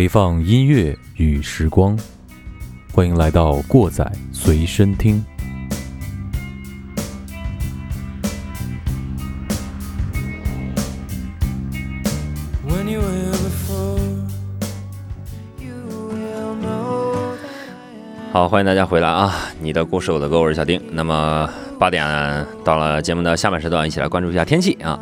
[0.00, 1.94] 回放音乐与时光，
[2.90, 5.22] 欢迎来到过载随身听。
[18.32, 19.34] 好，欢迎大家回来啊！
[19.60, 20.80] 你的故事，我的歌，我是小丁。
[20.92, 21.46] 那么
[21.78, 22.06] 八点
[22.64, 24.98] 到了节目的下半时段，一起来关注一下天气啊。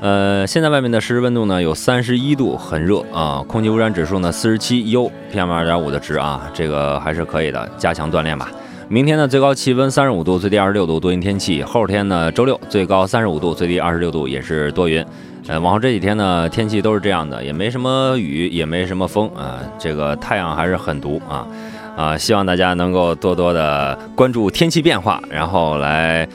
[0.00, 3.44] 呃，现在外面的实时温度呢有三十一度，很热啊。
[3.46, 8.50] 空气污染指数呢四十七，U，PM 二点五的值啊，这个还是可以的，加强锻炼吧。
[8.88, 11.62] 明天呢最高气温三十五度，最低二十六度，多云天气。
[11.62, 15.04] 后天呢周六最高三十五度，最低二十六度，也是多云。
[15.46, 21.46] 呃，往后这几天呢天气都是这样的，也没什么雨，也没什么风啊，这个太阳还是很毒啊。
[21.94, 26.26] 啊，希望大家能够多多的关注天气变化，然后来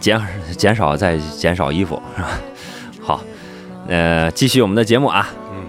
[0.00, 0.18] 减
[0.56, 2.28] 减少再减少衣服，是吧？
[3.84, 5.28] 好，呃，继续我们的节目啊。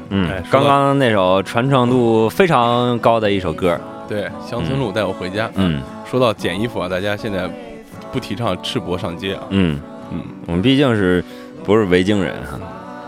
[0.09, 5.49] 嗯嗯，刚刚那首传唱度非常高的一首歌，对，乡村路带我回家。
[5.55, 7.49] 嗯，说到剪衣服啊，大家现在
[8.13, 9.43] 不提倡赤膊上街啊。
[9.49, 9.79] 嗯
[10.11, 11.23] 嗯，我们毕竟是
[11.63, 12.59] 不是维京人啊？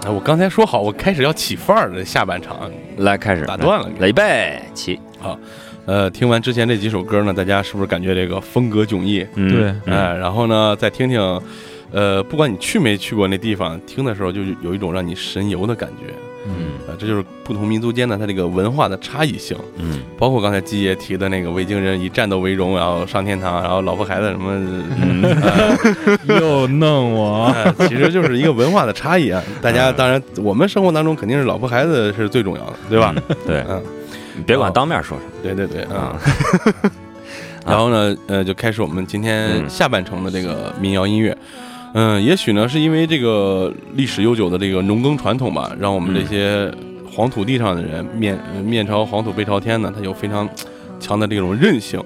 [0.06, 2.58] 哎，我刚才说好，我开始要起范儿的下半场，
[2.98, 5.38] 来开始打断了，预备起，好。
[5.86, 9.26] 呃，听完之前这几首歌呢，大家是不是感觉这个风格迥异？
[9.36, 11.42] 对，哎，然后呢，再听听，
[11.92, 16.14] 呃，不管你去没去过那地方，听的时候就有一种让你神游的感觉。
[16.50, 19.58] 嗯，啊，这就是不同民族间的它这个文化的差异性。
[19.78, 24.54] 嗯，包括刚才季爷提的那个维京人以战斗为荣，然后上天堂，然后老婆孩子什么，
[26.40, 27.54] 又弄我，
[27.88, 29.44] 其实就是一个文化的差异啊。
[29.62, 33.14] 大家当然，我们生活当中肯定是老婆孩子是最重要的，对吧？
[33.46, 33.82] 对，嗯。
[34.46, 36.16] 别管当面说什么，对对对，啊，
[37.66, 46.72] 然后呢，呃，就开始我们今天下半程的这个民谣音乐，嗯，嗯也许呢是因为这个历史悠久的这个农耕传统吧，让我们这些
[47.12, 50.48] 黄土地上的人面面朝黄土背朝天呢，他有非常
[51.00, 52.00] 强的这种韧性，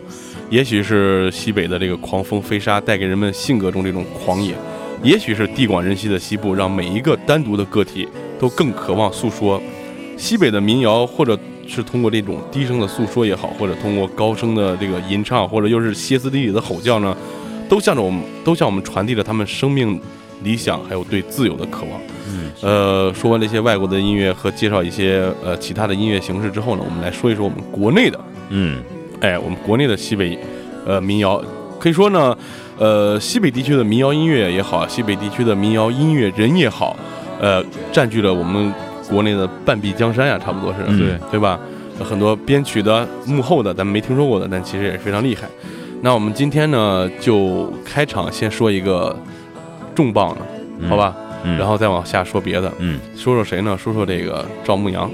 [0.50, 4.56] 也许是西北的这个狂风飞沙带给人们性格中这种狂野，
[5.04, 8.08] 也许是地广人稀的西部让每一个单独的个体
[8.40, 9.62] 都更渴望诉说，
[10.16, 11.38] 西北的民谣或者。
[11.68, 17.16] 是通过这种低声的诉说也好，或者通过高声的这个吟唱，或者又是歇斯底里的吼叫呢，
[17.72, 19.98] 都向着我们，都向我们传递着他们生命
[20.44, 22.02] 理想，还有对自由的渴望。
[22.28, 28.20] 嗯，呃，说完这些外国的音乐和介绍一些呃其他的音乐形式之后呢，我们来说一说我们国内的。
[28.50, 28.84] 嗯，
[29.22, 30.38] 哎，我们国内的西北
[30.86, 31.42] 呃民谣，
[31.80, 32.38] 可以说呢，
[32.78, 36.98] 呃，西北地区的民谣音乐也好，西北地区的民谣音乐人也好，
[37.40, 38.74] 呃，占据了我们。
[39.10, 41.60] 国内的半壁江山呀，差不多是对对吧？
[42.00, 45.50] 很多编曲的、幕后的，咱们没听说过的，但其实也是非常厉害。
[46.04, 49.16] 那我们今天呢，就开场先说一个
[49.94, 51.16] 重磅的，好吧？
[51.58, 52.72] 然后再往下说别的。
[52.80, 53.78] 嗯，说说谁呢？
[53.78, 55.10] 说说这个赵牧阳。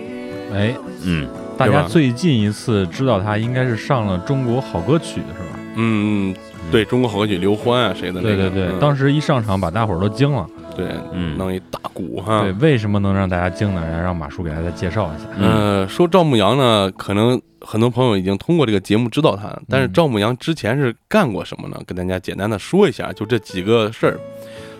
[0.53, 1.28] 哎，嗯，
[1.58, 5.59] 大家最近一次知道他，应该是上了《中国好歌曲》是吧？
[5.75, 6.34] 嗯，
[6.72, 8.22] 对中国好歌曲刘欢啊，谁的？
[8.22, 10.48] 对对对，当时一上场把大伙儿都惊了。
[10.77, 12.43] 对，嗯，弄一大鼓哈。
[12.43, 13.81] 对，为什么能让大家惊呢？
[13.83, 15.27] 然后让马叔给大家介绍一下。
[15.38, 21.81] 嗯，说赵牧阳呢，可能很多朋友已经通过这个节目知道他，但是赵牧阳之前是干过什么呢？
[21.88, 24.19] 跟大家简单的说一下，就这几个事儿。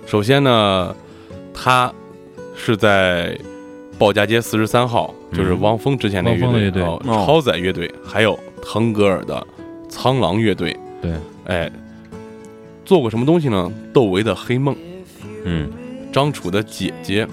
[0.06, 0.96] 首先呢，
[1.52, 1.92] 他
[2.56, 3.36] 是在
[3.98, 9.46] 鲍家街四十三号，就是汪峰之前那个乐队，超载乐队，还有腾格尔的
[9.90, 10.78] 苍狼乐队。
[11.02, 11.12] 对，
[11.46, 11.72] 哎，
[12.86, 13.72] 做过什么东西呢？
[13.92, 14.76] 窦唯的《黑梦》。
[15.44, 15.68] 嗯。
[16.18, 17.28] 张楚的姐姐，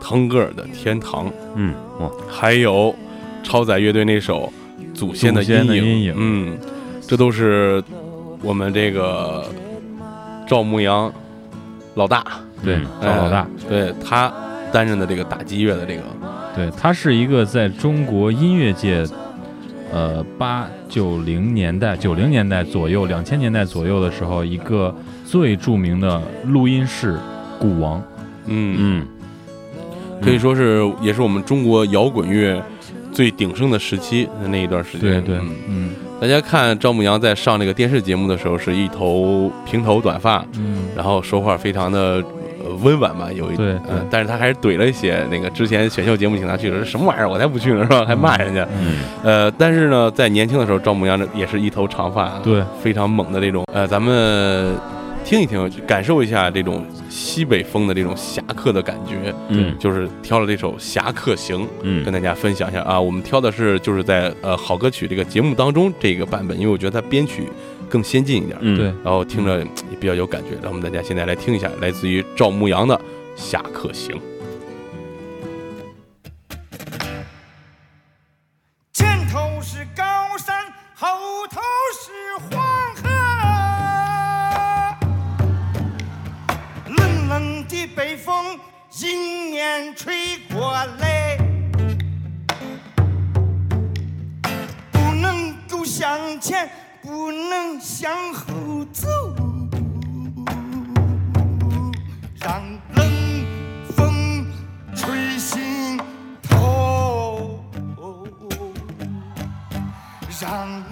[0.00, 1.26] 腾格尔的《天堂》，
[1.56, 2.96] 嗯，哇，还有
[3.42, 4.50] 超载乐队那首
[4.98, 5.52] 《祖先的阴
[6.00, 6.56] 影》，嗯，
[7.06, 7.84] 这都是
[8.40, 9.46] 我们这个
[10.46, 11.12] 赵牧阳
[11.96, 12.24] 老大，
[12.64, 14.32] 对，赵老大，对他
[14.72, 16.02] 担任的这个打击乐的这个，
[16.56, 19.04] 对他是一个在中国音乐界，
[19.92, 24.96] 呃，八九零年代、九零年代左右、两千年代左右的时候，一个
[25.26, 27.18] 最著名的录音室。
[27.62, 28.02] 鼓王，
[28.46, 28.76] 嗯。
[28.78, 29.06] 嗯，
[30.20, 32.60] 可以说是也是我们中国摇滚乐
[33.12, 35.22] 最鼎盛的时期的那一段时间。
[35.22, 42.22] 对对，嗯，大家看赵牧阳在上那个电视节目的时候，是一头平头短发，嗯，然后说话非常的
[42.82, 43.76] 温婉吧，有一对，
[44.10, 48.04] 但是他还是怼了一些那个之前选秀节目请他去的，什么玩意儿，我才不去呢，是吧？
[48.06, 54.72] 还骂人家，嗯，呃，但是呢，在年轻的时候，赵牧阳也是一头长发，对，非常猛的那种，呃，咱们。
[55.24, 59.34] 听一听，感受一下这种西北风的这种侠客的感觉。
[59.48, 63.00] 嗯，就是挑了这首《侠客行》，嗯，跟大家分享一下啊。
[63.00, 67.48] 我们挑的是就是在呃好歌曲这个节目当中这个版本，因为我觉得它编曲
[67.88, 68.58] 更先进一点。
[68.60, 70.50] 嗯，对，然后听着也比较有感觉。
[70.60, 72.94] 让我们大家现在来听一下，来自于赵牧阳的
[73.36, 74.14] 《侠客行》。
[89.02, 91.36] 风迎面吹过来，
[94.92, 96.70] 不能够向前，
[97.02, 99.08] 不能向后走，
[102.38, 102.62] 让
[102.94, 103.44] 冷
[103.96, 104.46] 风
[104.94, 105.98] 吹心
[106.40, 107.60] 头，
[110.40, 110.91] 让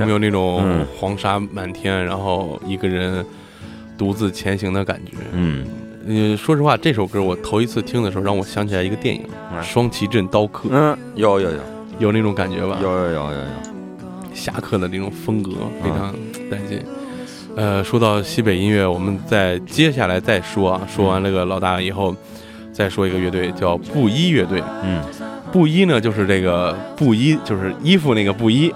[0.00, 3.24] 有没有那种嗯黄沙满天，然后一个人
[3.98, 5.12] 独自前行的感觉？
[5.32, 5.64] 嗯，
[6.06, 11.58] 嗯，说实话，这首歌我头一次听的时候，让我想起来一个电影嗯《双旗镇刀客》，嗯，有有有
[11.98, 12.78] 有那种感觉吧？
[12.82, 13.36] 有有有有有，
[14.34, 16.14] 侠客的那种风格嗯非常
[16.50, 16.82] 带劲。
[17.56, 22.14] 呃，说到西北音乐，我们再接下来再说啊，说完那个老大以后，
[22.72, 24.62] 再说一个乐队叫布衣乐队。
[24.84, 25.02] 嗯，
[25.52, 28.72] 布衣呢，就是这个布衣，就是衣服那个布衣。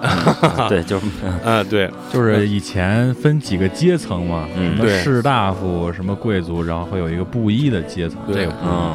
[0.68, 1.06] 对， 就是
[1.44, 8.92] 啊，对，就是以前分几个阶层嘛，嗯什么士大夫，什么贵族，然后会有一个布衣的阶层，对嗯。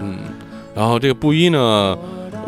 [0.00, 0.18] 嗯，
[0.74, 1.96] 然后这个布衣呢，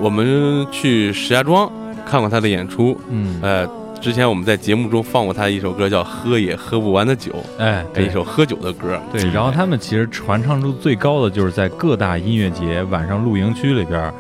[0.01, 1.71] 我们去石家庄
[2.05, 2.99] 看过他的演出。
[3.09, 3.67] 嗯，呃，
[4.01, 7.33] 之前我们在节目中放过他一首歌，叫《喝也喝不完的酒》，
[7.63, 9.01] 哎，对一首喝酒的歌。
[9.13, 14.13] 对，然后他们其实传唱度最高的就是在各大音乐节晚上露营区里边儿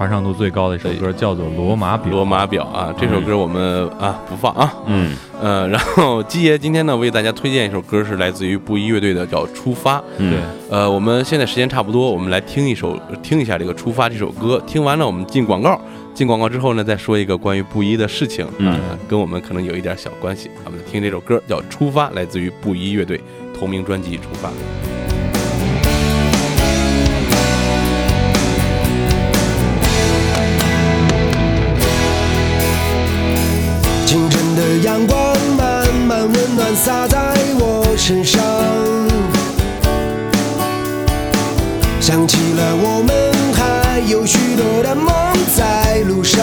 [0.00, 2.10] 传唱度最高的一首歌，叫做《罗马表》。
[2.10, 4.72] 罗马表啊，这首歌我们啊不放啊。
[4.86, 9.98] 嗯呃，然后基爷今天呢为大家推荐一首歌，是来自于布衣乐队的，叫《出发》。
[10.16, 10.40] 嗯对，
[10.70, 14.58] 呃，我们现在时间差不多，我们来听一首，听一下这个《出发》这首歌。
[14.66, 15.78] 听完了，我们进广告。
[16.14, 20.48] 进广告之后呢，再说一个关于布衣的事情啊、嗯跟我们可能有一点小关系。
[20.64, 23.20] 我们听这首歌叫《出发》，来自于布衣乐队
[23.58, 24.48] 同名专辑《出发》。
[34.82, 38.40] 阳光慢慢温暖洒在我身上，
[42.00, 45.06] 想起了我们还有许多的梦
[45.54, 46.40] 在路上。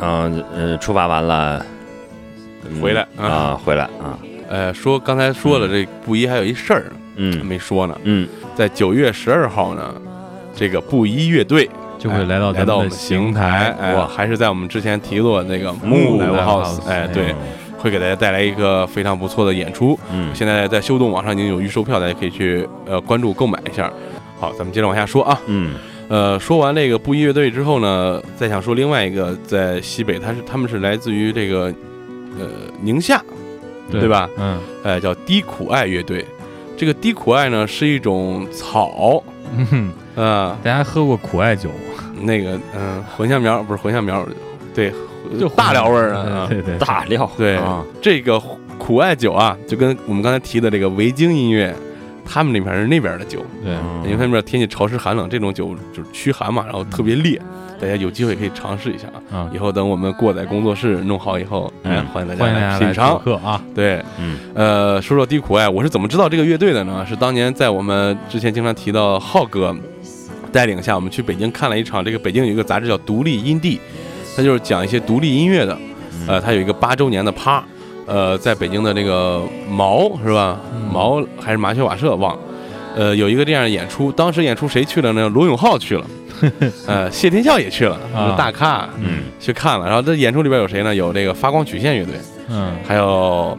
[0.00, 1.64] 嗯，嗯呃，出发完了，
[2.68, 6.84] 嗯回来啊啊，回来啊，呃，说刚才说了，这布衣还有一事儿
[7.16, 9.94] 嗯没说呢，嗯在九月十二号呢，
[10.54, 17.34] 这个布衣乐队就会来到哎来到我们们的邢台，哎，哇还是在我们之前提过的那个木 Live House，House，哎，哎对，
[17.78, 19.98] 会给大家带来一个非常不错的演出。
[20.12, 23.90] 嗯现在在修动网上已经有预售票，大家可以去呃关注购买一下。
[24.40, 25.40] 好，咱们接着往下说啊。
[25.46, 25.74] 嗯
[26.08, 31.72] 呃，说完这个布衣乐队之后呢，再想说另外一个在西北，他是他们是来自于这个
[32.38, 32.48] 呃
[32.82, 33.22] 宁夏，
[33.90, 34.28] 对吧？
[34.38, 36.24] 嗯哎，叫低苦艾乐队。
[36.76, 39.22] 这个低苦艾呢是一种草，
[39.56, 42.04] 嗯哼，啊、大家喝过苦艾酒吗？
[42.22, 44.26] 那个嗯、茴香苗不是茴香苗，
[44.74, 44.92] 对，
[45.38, 46.46] 就大料味儿的啊。
[46.48, 48.40] 对对对，大料对，啊，这个
[48.78, 51.74] 苦艾酒啊，就跟我们刚才提的这个维京音乐，
[52.28, 57.40] 他们那边是那边的酒，对，嗯因为他们那边天气潮湿寒冷，这种酒就是驱寒嘛，然后特别烈，
[57.80, 59.18] 大家有机会可以尝试一下啊。
[59.34, 63.18] 啊以，后等我们过载工作室弄好以后，哎嗯，欢迎大家家来品尝。
[63.18, 63.60] 客啊！
[63.74, 67.04] 对，嗯呃，说说低苦艾，我是怎么知道这个乐队的呢？
[67.08, 69.74] 是当年在我们之前经常提到浩哥
[70.52, 72.04] 带领下，我们去北京看了一场。
[72.04, 73.76] 这个北京有一个杂志叫《独立音地》，
[74.36, 75.76] 它就是讲一些独立音乐的。
[76.26, 77.64] 呃，它有一个八周年的趴，
[78.08, 80.58] 呃，在北京的这个毛是吧？
[80.90, 82.40] 毛还是麻雀瓦舍忘了。
[82.96, 85.28] 呃，有一个这样的演出，当时演出谁去了呢？
[85.28, 86.06] 罗永浩去了，
[86.88, 89.86] 呃，谢天笑也去了，啊大咖嗯去看了。
[89.86, 90.94] 然后这演出里边有谁呢？
[90.94, 92.14] 有这个发光曲线乐队，
[92.48, 93.56] 嗯，还有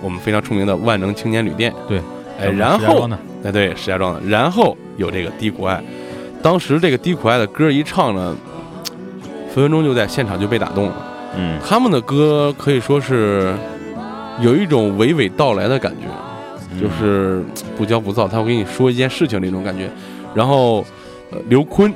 [0.00, 2.00] 我们非常出名的万能青年旅店，对，
[2.40, 3.18] 哎，然后呢？
[3.44, 5.82] 哎对，石家庄的，然后有这个低苦爱，
[6.40, 8.36] 当时这个低苦爱的歌一唱呢，
[9.52, 10.94] 分分钟就在现场就被打动了。
[11.36, 13.54] 嗯他们的歌可以说是
[14.40, 16.06] 有一种娓娓道来的感觉，
[16.72, 17.42] 嗯就是
[17.76, 19.88] 不骄不躁，他会跟你说一件事情那种感觉。
[20.34, 20.84] 然后，
[21.30, 21.92] 呃，刘坤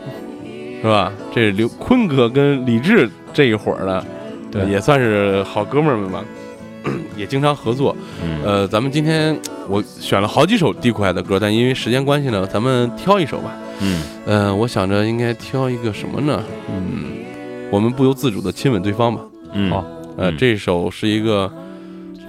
[0.82, 1.10] 是吧？
[1.34, 4.04] 这是刘坤哥跟李志这一伙儿的，
[4.50, 6.22] 对也算是好哥们儿们吧，
[7.16, 7.96] 也经常合作。
[8.22, 9.36] 嗯呃，咱们今天
[9.68, 13.50] 我选了好几首低苦艾的歌，但因为时间关系呢，咱们挑一首吧。
[13.80, 16.42] 嗯呃，我想着应该挑一个什么呢？
[16.70, 17.24] 嗯，
[17.70, 19.22] 我们不由自主的亲吻对方吧。
[19.52, 19.84] 嗯好
[20.16, 21.52] 呃，嗯这首是一个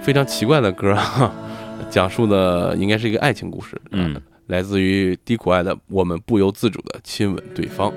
[0.02, 1.32] 非常奇怪的歌，哈，
[1.90, 3.80] 讲述的应该是一个爱情故事。
[3.92, 7.92] 嗯呃来自于低苦艾的《我们不由自主的亲吻对方》。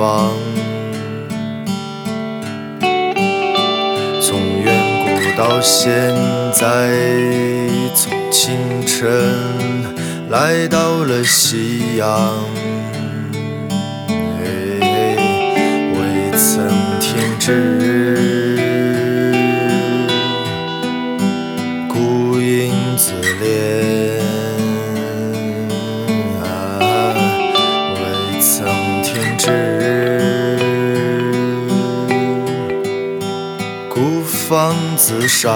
[0.00, 0.32] 方。
[4.22, 4.72] 从远
[5.04, 5.92] 古到现
[6.54, 6.90] 在，
[7.94, 9.06] 从清晨
[10.30, 12.32] 来到了夕阳，
[14.38, 15.16] 嘿嘿
[15.92, 16.66] 未曾
[16.98, 17.89] 停止。
[35.10, 35.50] 自赏，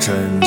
[0.00, 0.39] 真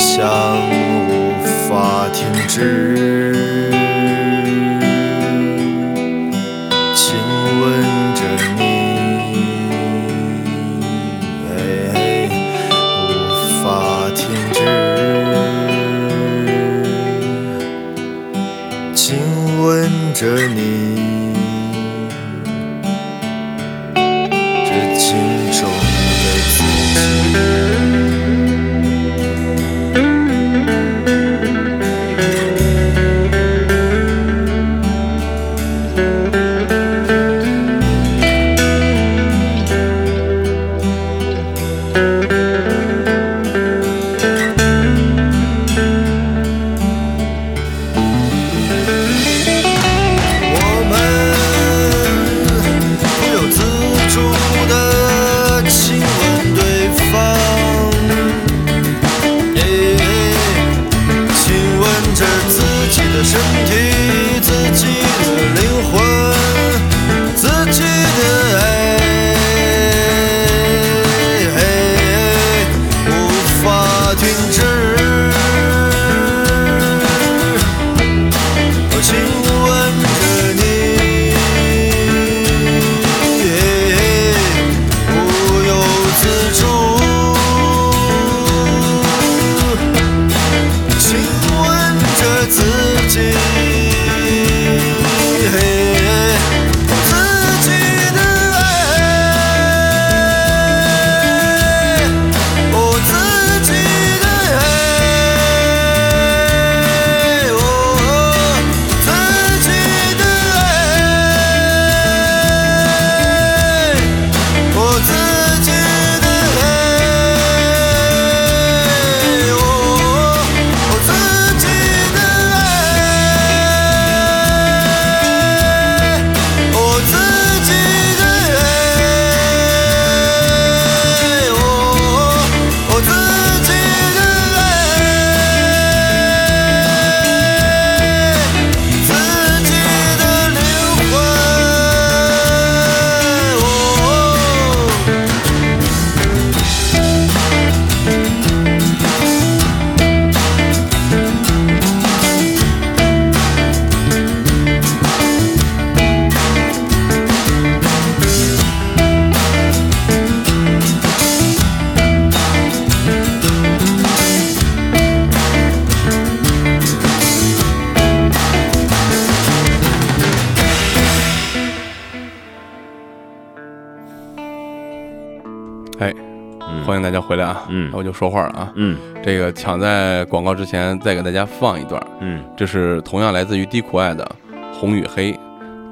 [178.13, 178.71] 说话了啊。
[178.75, 178.97] 嗯。
[179.23, 182.43] 这个抢在广告之前再给大家放一段，嗯。
[182.55, 184.29] 这是同样来自于低苦爱的
[184.73, 185.37] 红与黑，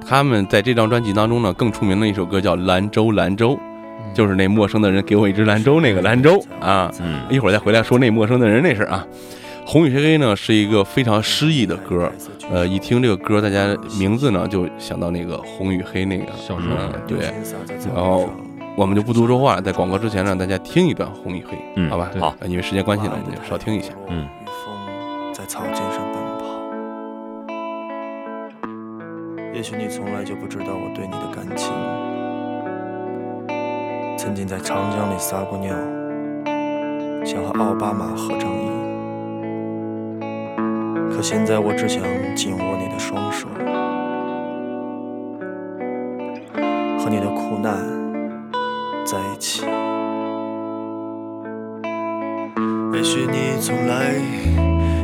[0.08, 3.58] 他们在这张专辑当中呢，更出名的一首歌叫《兰州兰州》，
[4.16, 6.92] 就是那陌生的人给我一只兰州那个兰州啊。
[7.02, 7.22] 嗯。
[7.30, 9.06] 一会儿再回来说那陌生的人那事儿啊。
[9.64, 12.12] 红与黑呢是一个非常诗意的歌，
[12.52, 16.26] 呃，一听这个歌，大家名字呢就想到那个红与黑那个。
[16.36, 17.32] 小说嗯，对，
[17.96, 18.28] 然后
[18.78, 22.10] 我们就不多说话了，在广告之前让大家听一段《红与黑》，嗯好吧？
[22.20, 23.94] 好呃因为时间关系呢，我们就少听一下。
[24.08, 24.74] 嗯风
[25.34, 26.46] 在草尖上奔跑。
[29.54, 31.72] 也许你从来就不知道我对你的感情。
[34.18, 35.76] 曾经在长江里撒过尿，
[37.26, 38.82] 想和奥巴马合张影。
[41.12, 42.02] 可现在我只想
[42.36, 43.48] 紧握你的双手，
[46.98, 47.76] 和你的苦难
[49.12, 49.63] 在一起。
[52.93, 54.13] 也许你从来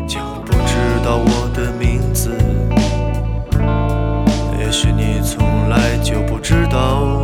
[0.07, 2.31] 就不知道我的名字，
[4.57, 7.16] 也许你从来就不知道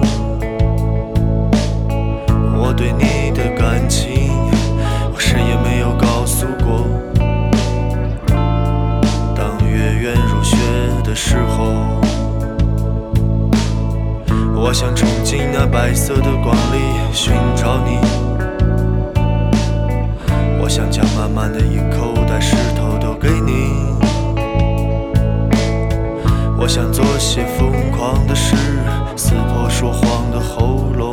[14.73, 16.79] 我想冲进那白色的光里
[17.11, 17.99] 寻找你。
[20.59, 23.93] 我想将满满的一口袋石头都给你。
[26.57, 28.55] 我想做些疯狂的事，
[29.15, 31.12] 撕破说谎的喉咙。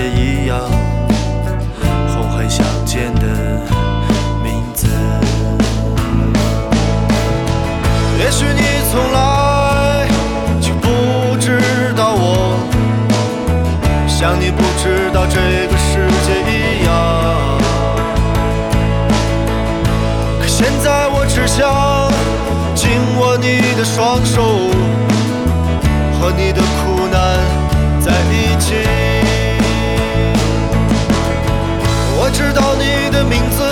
[0.00, 0.58] 世界一样，
[2.08, 3.26] 红黑相间的
[4.42, 4.88] 名字。
[8.18, 10.08] 也许你从来
[10.58, 11.60] 就不知
[11.94, 12.56] 道我，
[14.08, 17.60] 像你不知道这个世界一样。
[20.40, 22.10] 可现在我只想
[22.74, 24.70] 紧握你的双手，
[26.18, 26.59] 和你的
[32.52, 33.62] 知道你的名字，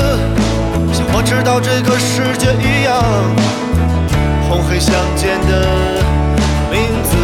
[0.93, 3.03] 像我知道这个世界一样，
[4.49, 6.01] 红黑相间的
[6.71, 7.17] 名字。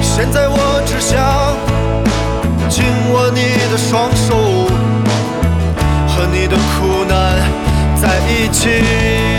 [0.00, 1.56] 现在我只想
[2.68, 4.70] 紧握你的双手。
[6.06, 7.36] 和你的苦难
[8.00, 9.35] 在一起。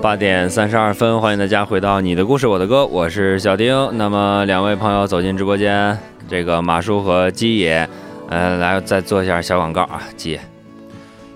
[0.00, 3.74] 八点三十二分，欢迎大家回到你的故事我的歌，我是小丁。
[3.98, 5.96] 那么两位朋友走进直播间，
[6.28, 7.88] 这个马叔和鸡爷，
[8.28, 10.40] 呃，来再做一下小广告啊，鸡爷。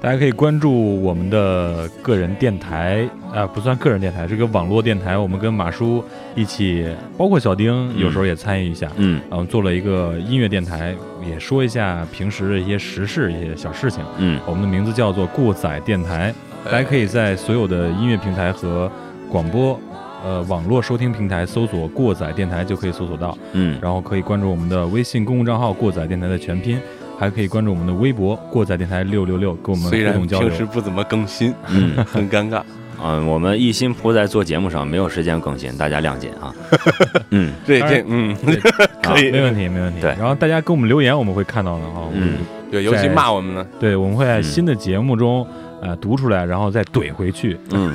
[0.01, 6.05] 大家可以关注我们的个人电台，啊、不算个人电台，是个网络电台，我们跟马叔
[6.37, 6.87] 一起，
[7.19, 10.95] 包括小丁有时候也参与一下，嗯然后做了一个音乐电台，
[11.29, 14.05] 也说一下平时的一些时事、一些小事情。
[14.19, 16.33] 嗯我们的名字叫做过载电台，
[16.65, 18.91] 大家可以在所有的音乐平台和
[19.31, 19.79] 广播。
[20.25, 26.79] 呃，网络收听平台搜索“过载电台”就可以搜索到，嗯，然后可以关注我们的微信公共账号“过载电台”的全拼，
[27.19, 30.59] 还可以关注我们的微博“过载电台六六六”，跟我们互动交流平。
[30.59, 32.63] 时不怎么更新，嗯 很尴尬。
[33.05, 36.55] 嗯，我们一心扑在做节目上，没有时间更新，大家谅解啊。
[37.31, 38.37] 嗯这当然这嗯，
[39.03, 40.01] 可以没问题，没问题。
[40.01, 42.07] 对然后大家给我们留言，我们会看到的啊。
[42.15, 42.35] 嗯
[42.71, 45.45] 对，尤其骂我们呢，对，我们会在嗯新的节目中，
[45.83, 47.59] 呃，读出来，然后再怼回去。
[47.73, 47.95] 嗯，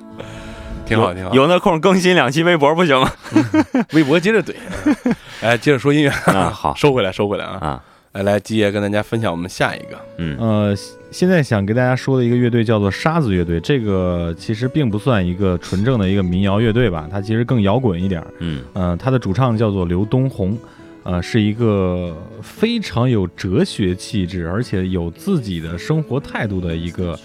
[0.86, 1.34] 挺好挺好。
[1.34, 3.10] 有那空更新两期微博不行吗？
[3.92, 4.54] 微博接着怼，
[5.42, 7.58] 哎，接着说音乐，啊，好收回来，收回来啊！
[7.60, 10.76] 啊，来来，基爷跟大家分享我们下一个，嗯呃，
[11.10, 18.26] 现在想给大家说的一个乐队叫做沙子乐队，这个其实并不算一个纯正的一个民谣乐队吧，它其实更摇滚一点儿。
[18.38, 20.56] 嗯呃，它的主唱叫做刘东红，
[21.02, 27.18] 呃，是一个非常有哲学气质，而且有自己的生活态度的一个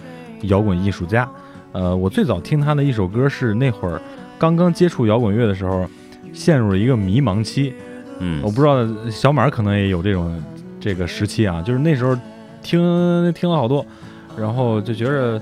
[0.43, 1.29] 摇滚艺术家。
[1.73, 4.01] 呃，我最早听他的一首歌是那会儿
[4.39, 5.85] 刚刚接触摇滚乐的时候，
[6.31, 7.73] 陷入了一个迷茫期。
[8.19, 10.41] 嗯我嗯不知道小马可能也有这种
[10.79, 12.17] 这个时期啊，就是那时候
[12.63, 13.85] 听听了好多，
[14.37, 15.37] 然后就觉着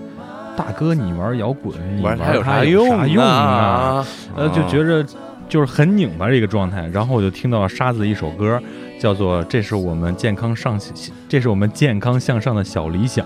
[0.58, 3.00] 大哥你玩摇滚，你玩它有啥用？
[3.20, 4.04] 啊？
[4.36, 5.06] 呃，就觉着
[5.50, 6.88] 就是很拧巴的一个状态。
[6.94, 8.62] 然后我就听到沙子的一首歌，
[9.00, 10.80] 叫做《这是我们健康上
[11.28, 13.26] 这是我们健康向上的小理想》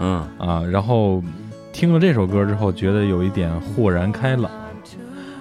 [0.00, 0.62] 嗯啊。
[0.70, 1.22] 然后
[1.72, 4.50] 听了这首歌之后，觉得有一点豁然开朗。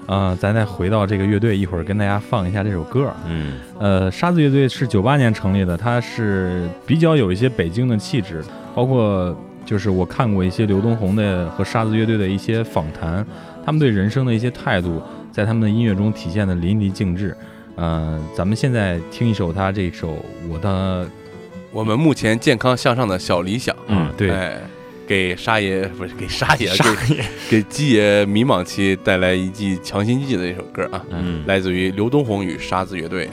[0.05, 3.09] 啊，咱再回到这个乐队，一会儿跟大家放一下这首歌。
[3.25, 8.43] 嗯呃，沙子乐队是九八年成立的，它是比较有一些北京的气质，
[8.75, 9.33] 包括
[9.65, 13.25] 就是我看过一些刘东红的和沙子乐队的一些访谈，
[13.65, 15.01] 他们对人生的一些态度，
[15.33, 17.35] 在他们的音乐中体现的淋漓尽致。
[17.75, 21.09] 呃，咱们现在听一首他这首我的，
[21.71, 24.61] 我们目前健康向上的小理想，嗯，对，哎，
[25.07, 26.69] 给沙爷不是给沙爷，
[27.07, 33.27] 给给鸡爷迷茫期带来一剂强心剂的一首歌啊，嗯，来自于刘东红与沙子乐队。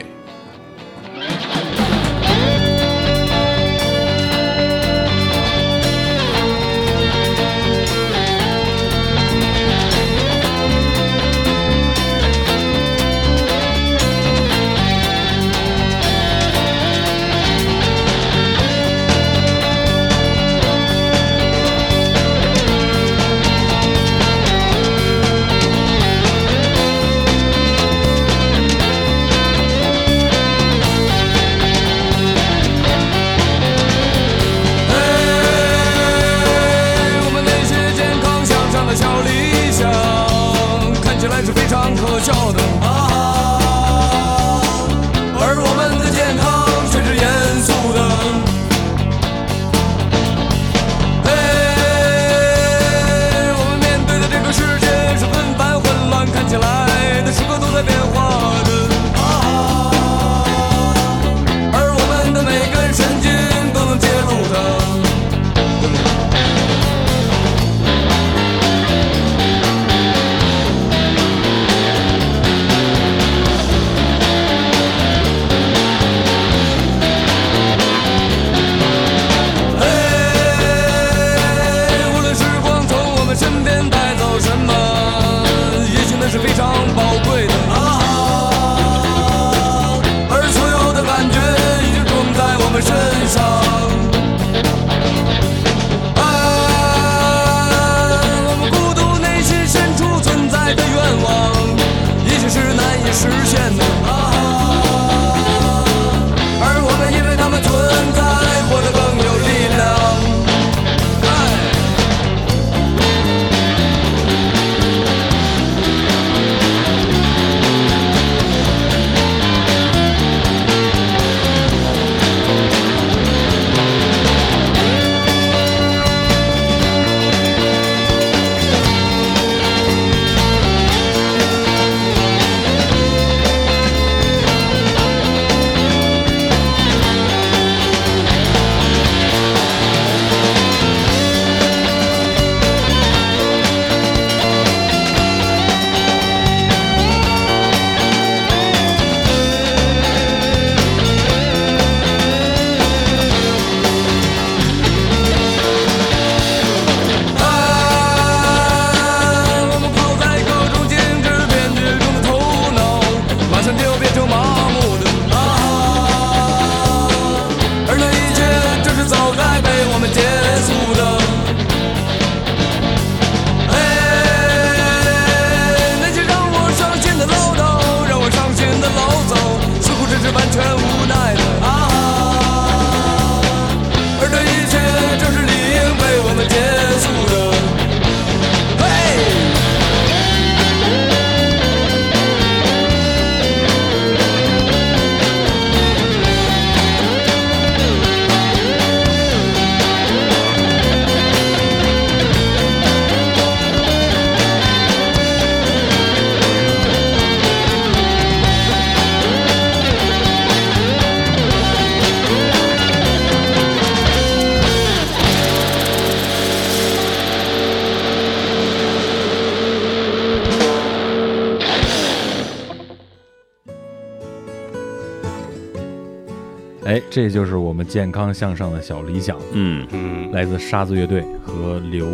[227.21, 232.07] 这就是我们健康向上的小理想，嗯嗯，来自沙子乐队和刘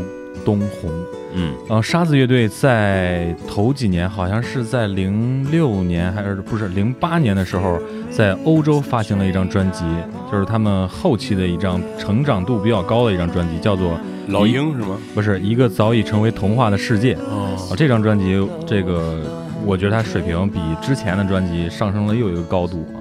[0.44, 0.92] 东红。
[1.34, 7.80] 嗯呃，沙子乐队在头几年，好像是在零六年还是不是零八年的时候，
[8.12, 9.86] 在欧洲发行了一张专辑，
[10.30, 14.98] 就是他们后期的一张成长度比较高的一张专辑，叫做老鹰是吗？
[15.16, 17.14] 不是一个早已成为童话的世界。
[17.30, 19.22] 哦啊，这张专辑，这个
[19.66, 22.97] 我觉得它水平比之前的专辑上升了又一个高度啊。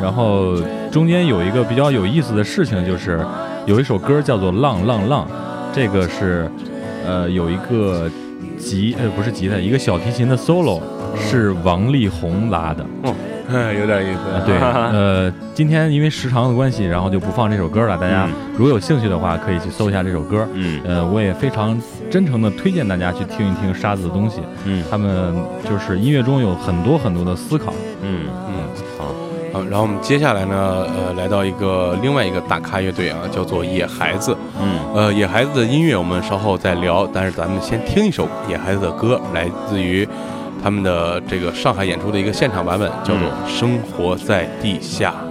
[0.00, 0.56] 然后
[0.90, 3.20] 中间有一个比较有意思的事情，就是
[3.66, 5.26] 有一首歌叫做《浪浪浪》，
[5.74, 6.50] 这个是
[7.06, 8.10] 呃有一个
[8.58, 10.80] 吉呃不是吉他，一个小提琴的 solo
[11.16, 12.84] 是王力宏拉的。
[13.02, 13.14] 哦，
[13.50, 17.96] 哎，有点意思啊，对， 呃，今天因为时长的关系，然后就不放这首歌了。
[17.96, 20.46] 大家嗯如果有兴趣的话，可以去搜一下这首歌。
[20.54, 21.80] 嗯呃，我也非常
[22.10, 24.40] 真诚的推荐大家去听一听沙子的东西。
[24.64, 25.34] 嗯他们
[25.68, 27.72] 就是音乐中有很多很多的思考。
[28.02, 28.54] 嗯嗯，
[28.98, 29.14] 好，
[29.58, 34.36] 好，然后我们接下来呢，呃，来到一个另外一个大咖乐队啊，叫做野孩子。
[34.60, 40.08] 嗯呃，野孩子的音乐我们稍后再聊，但是咱们先听一首野孩子的歌，来自于
[40.62, 45.10] 他们的这个上海演出的一个现场版本，叫做《生活在地下》。「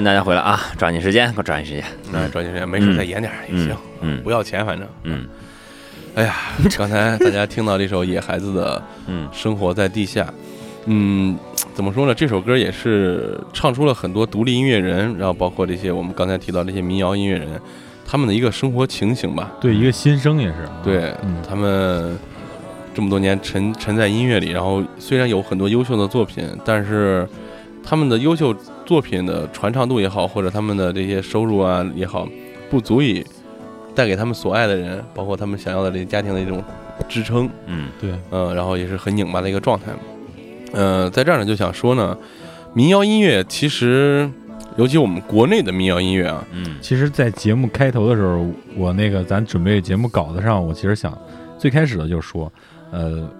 [0.00, 0.58] 迎大家回来啊！
[0.78, 1.84] 抓紧时间，给我抓紧时间。
[2.12, 4.88] 嗯抓紧时间，没事再演点也行，嗯不要钱，反正。
[5.04, 5.26] 嗯
[6.16, 6.34] 哎呀，
[6.76, 10.24] 刚才大家听到这首《野孩子的嗯生活在地下》，
[10.86, 11.38] 嗯，
[11.74, 12.14] 怎么说呢？
[12.14, 17.48] 这首歌也是唱出了很多独立音乐人，然后包括这些我们刚才提到这些民谣音乐人，
[18.04, 19.52] 他们的一个生活情形吧。
[19.60, 22.18] 对一个新生也是，对嗯他们
[22.94, 27.28] 这么多年沉沉在音乐里，然后虽然有很多优秀的作品，但是
[27.84, 28.54] 他们的优秀
[28.90, 32.26] 作品的传唱度也好，或者他们的这些收入啊也好，
[32.68, 33.24] 不足以
[33.94, 36.60] 带给他们所爱的人，包括他们想要的这些家庭的一种
[37.08, 37.48] 支撑。
[37.66, 39.92] 嗯对，嗯，然后也是很拧巴的一个状态。
[40.72, 42.18] 呃，在这儿呢就想说呢，
[42.74, 44.28] 民谣音乐其实，
[44.76, 48.44] 尤其我们国内的民谣音乐啊，嗯其实，在节目开头的时候，
[48.76, 51.16] 我那个咱准备节目稿子上，我其实想
[51.56, 52.52] 最开始的就说，
[52.90, 53.30] 呃，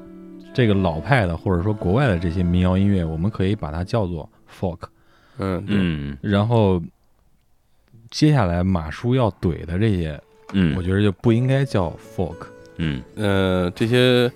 [0.55, 4.29] 这个老派的或者说国外的这些民谣音乐，我们可以把它叫做
[4.61, 4.79] folk，
[5.41, 5.77] 嗯对。
[5.79, 6.17] 嗯。
[6.21, 6.81] 然后
[8.11, 10.21] 接下来马叔要怼的这些，
[10.53, 12.37] 嗯，我觉得就不应该叫 folk。
[12.77, 13.03] 嗯。
[13.17, 14.31] 呃，这些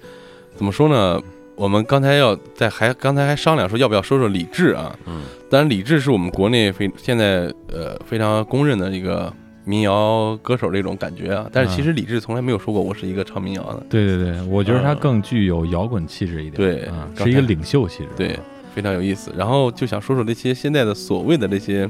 [0.57, 1.23] 怎么说呢？
[1.57, 4.93] 我们刚才要在还刚才还商量说要不要说说李志啊？
[5.07, 9.33] 嗯，当然李志是我们国内非现在呃非常公认的一个
[9.65, 11.49] 民谣歌手这种感觉啊。
[11.53, 18.37] 但是其实李志从来没有说过我是一个唱民谣的，对对对，我觉得他呃更具有摇滚气质一点，对啊，是一个领袖气质，对，
[18.75, 19.33] 非常有意思。
[19.37, 21.89] 然后就想说说这些现在的所谓的这些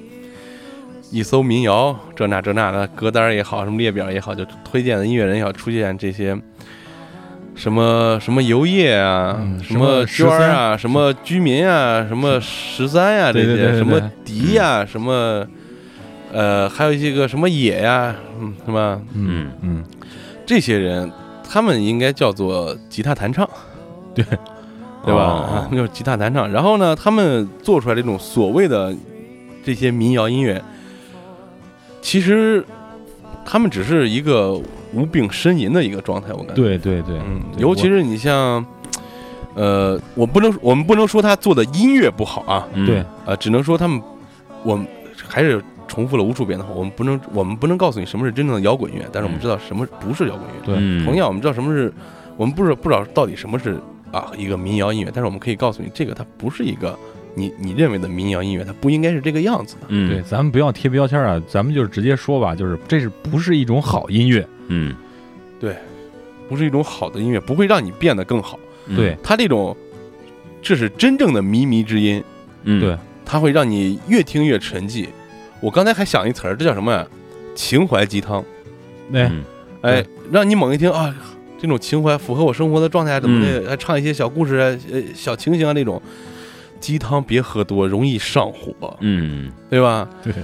[1.11, 6.37] 一搜民谣这那这那的歌单也好，什么列表也好，就推荐的音乐人也好，出现这些
[7.55, 15.47] 什么什么游业啊，嗯什么娟儿啊，什么居民啊，什么十三呀、这些对对对对什么迪呀、什么
[16.32, 19.01] 呃，还有一些个什么野呀、嗯，是吧？
[19.14, 19.85] 嗯嗯，
[20.45, 21.09] 这些人
[21.49, 23.49] 他们应该叫做吉他弹唱。
[24.12, 24.24] 对
[25.05, 25.22] 对吧？
[25.22, 26.50] 哦啊， 就是吉他弹唱。
[26.50, 28.94] 然后呢，他们做出来这种所谓的
[29.64, 30.62] 这些民谣音乐，
[32.00, 32.64] 其实
[33.44, 34.61] 他们只是一个
[34.92, 38.64] 无病呻吟的一个状态，我感觉。，对对对，嗯，尤其是你像，
[39.55, 44.00] 呃，我不能，我们不能说他做的音乐不好啊，嗯对，啊，只能说他们，
[44.62, 44.86] 我们
[45.28, 50.64] 还是重复了无数遍的话，我们不能，我们不能告诉你什么是真正的摇滚乐，但是我们嗯知道什么不是摇滚乐。
[50.64, 51.92] 对嗯同样，我们知道什么是，
[52.36, 53.78] 我们不知道不知道到底什么是
[54.15, 56.97] 啊一个民谣音乐，但是我们可以告诉你，这个它不是一个
[57.35, 59.87] 你你认为的民谣音乐，它不应该是这个样子的。
[59.89, 64.47] 嗯对，咱们不要贴标签啊，咱们就是直接说吧，就是这是不是一种好音乐？
[64.69, 64.95] 嗯
[65.61, 65.77] 对
[66.49, 68.59] 不是一种好的音乐，不会让你变得更好。
[68.87, 69.77] 嗯对它这种，
[70.62, 72.23] 这是真正的靡靡之音，
[72.62, 75.09] 嗯对它会让你越听越沉寂。
[75.61, 77.07] 我刚才还想一词儿，这叫什么呀？
[77.55, 78.45] 情怀鸡汤。
[79.11, 79.45] 对，嗯
[79.81, 81.15] 哎，让你猛一听啊，
[81.59, 83.70] 这种情怀符合我生活的状态啊，怎么嗯的？
[83.70, 86.00] 还唱一些小故事啊、呃小情形啊那种。
[86.80, 90.07] 鸡汤别喝多，容易上火，嗯对吧？
[90.22, 90.34] 对，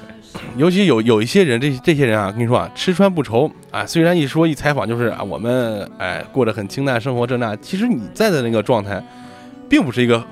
[0.57, 3.85] 尤其有有一些人，这这些人啊，跟你说啊，吃穿不愁啊。
[3.85, 9.05] 虽然一说一采访就是啊，我们哎过着很清淡生活这那，其实你在的那个状态，
[9.69, 10.25] 并不是一个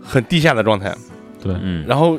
[0.00, 0.92] 很低下的状态。
[1.40, 2.18] 对，嗯，然后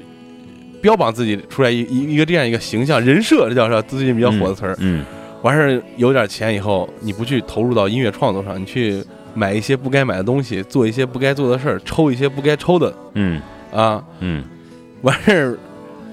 [0.82, 3.82] 标榜自己出来一一一个这样一个形象人设，这叫啥？
[3.82, 4.74] 最近比较火的词儿。
[4.80, 5.04] 嗯
[5.46, 9.04] 完事儿有点钱以后，你不去投入到音乐创作上，你去
[9.36, 13.40] 买一些不该买的东西，做一些不该做的事儿，抽一些不该抽的嗯
[13.72, 14.44] 啊，嗯
[15.04, 15.58] 完事儿，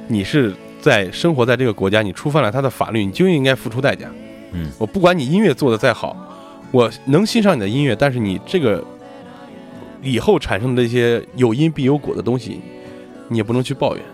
[0.06, 0.52] 你是
[0.82, 4.06] 在生活在这个国家，你触犯了他的法律，你就应该付出代价。
[4.52, 6.14] 嗯，我不管你音乐做的再好，
[6.70, 8.84] 我能欣赏你的音乐，但是你这个
[10.02, 12.60] 以后产生的这些有因必有果的东西，
[13.28, 14.04] 你也不能去抱怨。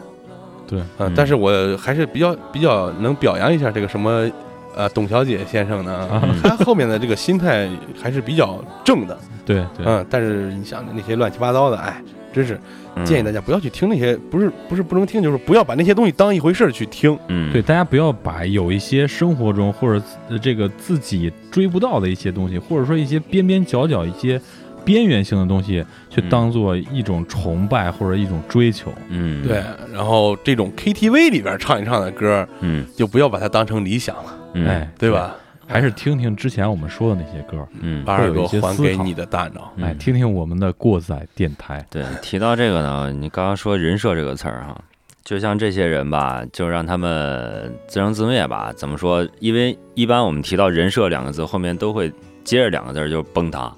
[0.69, 4.31] 对，啊嗯，但是我还是比较比较能表扬一下这个什么。
[4.79, 7.69] 呃，董小姐先生呢，啊他后面的这个心态
[8.01, 12.01] 还是比较正的， 对对，嗯，但是你想那些乱七八糟的，哎，
[12.33, 12.57] 真是
[12.95, 17.19] 嗯建议大家不要去听那些，不是不是不能听，就是不要把那些东西当一回事儿去听。
[17.27, 24.41] 嗯对，大家不要把有一些生活中或者呃这个自己追不到的一些东西，或者说一些边边角角、一些
[24.85, 28.93] 边缘性的东西，去嗯当做一种崇拜或者一种追求。
[29.09, 29.61] 嗯对，
[29.93, 35.35] 然后这种 KTV 里边唱一唱的歌，嗯就不要把它当成理想了，嗯哎，对吧？
[35.67, 39.71] 还是听听之前我们说的那些歌，嗯把耳朵还给你的大脑。
[39.83, 41.85] 哎，听听我们的过载电台。
[41.91, 44.81] 对，提到这个呢，你刚刚说“人设”这个词儿哈，
[45.23, 48.73] 就像这些人吧，就让他们自生自灭吧。
[48.75, 49.29] 怎么说？
[49.41, 52.11] 因为一般我们提到“人设”两个字，后面都会
[52.45, 53.71] 接着两个字儿，就是崩塌，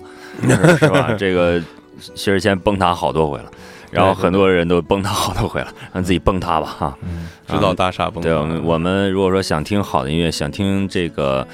[0.42, 1.12] 是是吧？
[1.18, 1.60] 这个
[1.98, 3.50] 薛之谦崩塌好多回了，
[3.90, 6.98] 然后很多人都崩塌好多回了，让自己崩塌吧哈。
[7.02, 8.28] 嗯，制造大厦崩塌。
[8.28, 11.46] 对我们，我们如果说想听好的音乐，想听这个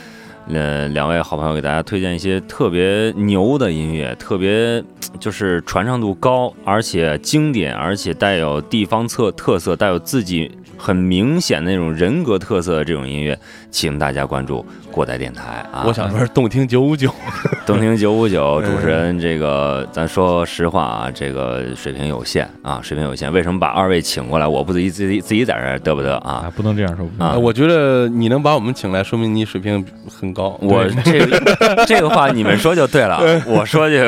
[0.49, 4.83] 呃，两位好朋友给大家推荐一些特别牛的音乐，特别
[5.19, 13.37] 就是传唱度高，而且经典，而且带有地方特特色，带有自己很明显的那种人格特色的这种音乐，
[13.77, 15.85] 请大家关注过载电台啊！
[15.87, 17.13] 我想说是动听九五九，
[17.67, 23.31] 动听九五九主持人，这个咱说实话啊，这个水平有限啊，水平有限。
[23.31, 24.47] 为什么把二位请过来？
[24.47, 27.05] 我不自己自己自己在这儿嘚不得啊啊？，不能这样说。
[27.19, 30.59] 啊呃我觉得你能把我们请来，说明你水平很高。
[30.63, 34.07] 我这个 这个话你们说就对了，我说就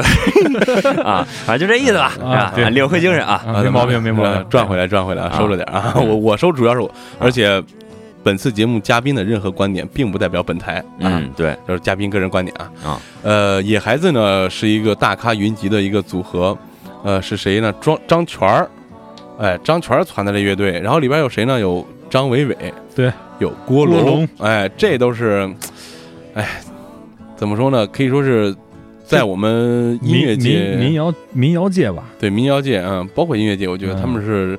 [1.04, 4.46] 啊，反正就这意思吧，啊领会精神啊，啊没毛病，没毛呃病。
[4.48, 5.92] 赚回来，赚回来，啊收着点啊！
[5.96, 7.62] 我我收主要是我，而且
[8.22, 12.72] 本次节目嘉宾的任何观点并不代表本台啊嗯，，对就是嘉宾个人观点啊。
[12.84, 16.56] 啊，呃，野孩子呢是一个大咖云集的一个组合，
[17.04, 17.72] 呃，是谁呢？
[17.80, 18.68] 张张全儿，
[19.38, 21.58] 哎，张全儿传的这乐队，然后里边有谁呢？
[21.60, 22.56] 有张伟伟，
[22.94, 25.48] 对，有郭龙郭龙，哎，这都是，
[26.34, 26.60] 哎，
[27.36, 27.86] 怎么说呢？
[27.86, 28.54] 可以说是
[29.06, 34.58] 在我们音乐界民民谣民谣界吧，对民谣界，嗯，包括音乐界，我觉得他们是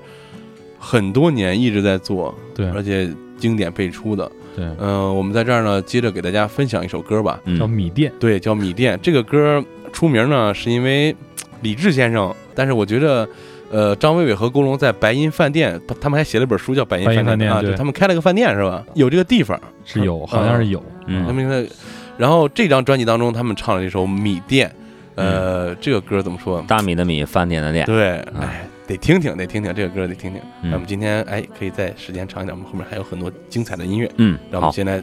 [0.80, 4.31] 很多年一直在做，对而且经典辈出的。
[4.55, 7.39] 对，嗯、我们在这儿呢，接着给大家分享一首歌吧。
[7.57, 8.11] 叫嗯米店。
[8.19, 11.15] 对，叫《米店》这个歌出名呢，是因为
[11.61, 13.27] 李志先生，但是我觉得。
[13.71, 18.83] 呃，张伟伟和郭龙在白银饭店，他他们还写了本书叫《白银饭店啊对他们开了个饭店是吧？
[18.95, 20.83] 有这个地方，是有，好像是有。
[21.05, 21.69] 嗯他嗯们现在，
[22.17, 24.67] 然后这张专辑当中，他们唱了一首《米店》，
[25.13, 26.65] 呃，这个歌怎么说？
[26.67, 30.41] 大米的米，饭店的店，对，哎，得听听，得听听这个歌，得听听。
[30.63, 34.11] 嗯那我们今天哎，可以再时间长一点，我们后面还有很多精彩的音乐。
[34.17, 34.99] 嗯，好，让我们现在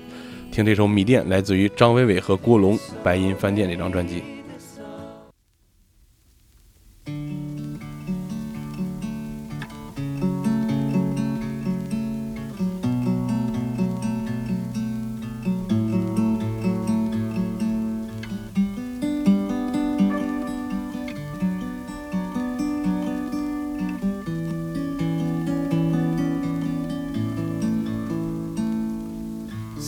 [0.50, 4.24] 听这首《米店》，来自于张伟伟和郭龙《白银饭店》这张专辑。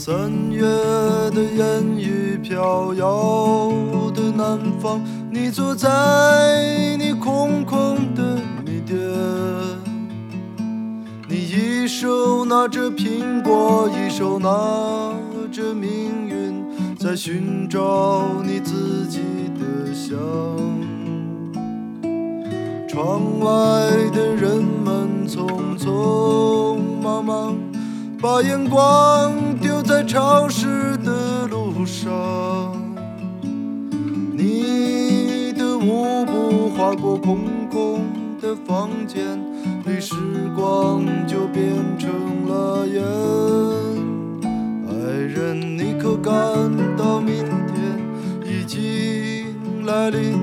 [0.09, 3.71] 三月的烟雨飘摇
[4.15, 8.99] 的南方，你坐在你空空的米店，
[11.29, 14.49] 你一手拿着苹果，一手拿
[15.53, 16.65] 着命运，
[16.99, 19.21] 在寻找你自己
[19.61, 20.17] 的香。
[22.89, 23.51] 窗外
[24.15, 25.47] 的人们匆
[25.79, 27.68] 匆忙忙。
[28.21, 32.11] 把眼光丢在潮湿的路上，
[34.33, 38.01] 你的舞步划过空空
[38.41, 39.39] 的房间
[39.87, 40.16] 里，时
[40.57, 42.11] 光就变成
[42.49, 43.05] 了烟。
[44.89, 46.35] 爱人，你可感
[46.97, 48.01] 到明天
[48.45, 50.37] 已经来临？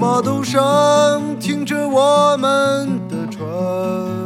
[0.00, 0.58] 码头上
[1.38, 4.21] 停着我们的船。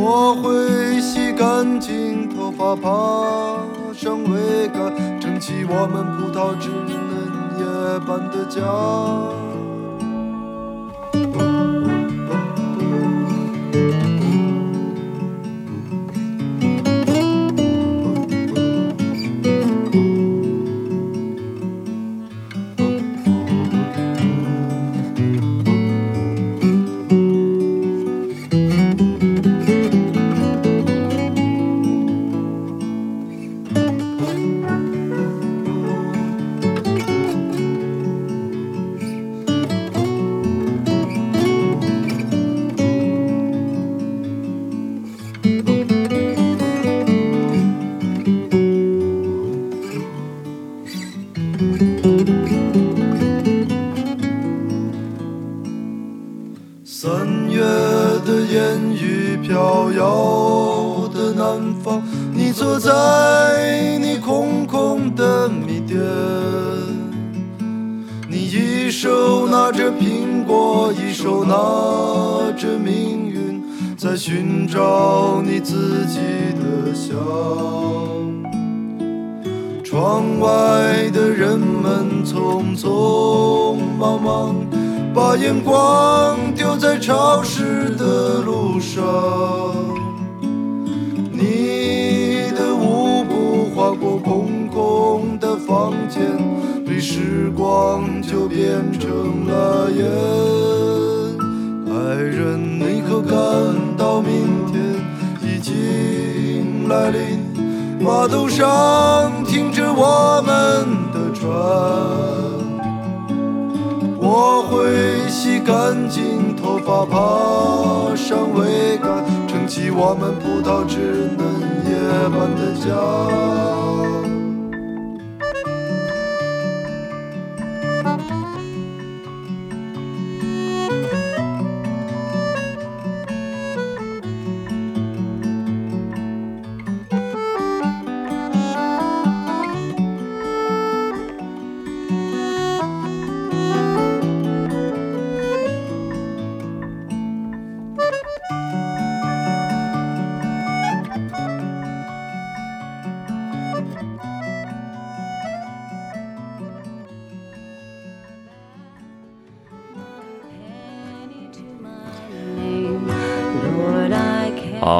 [0.00, 2.88] 我会洗干净头发，爬
[3.92, 8.62] 上桅杆，撑起我们葡萄枝嫩叶般的家。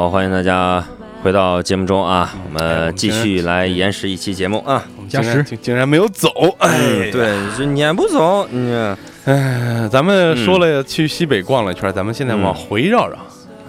[0.09, 0.83] 好，欢迎大家
[1.21, 4.83] 回到节目中啊，我们继续来延时一期节目啊。
[5.07, 13.17] 加时竟然竟竟然没有走，哎，嗯，对，这撵不走，嗯，哎，咱们说了去西北逛了一圈，咱们现在往嗯回绕绕，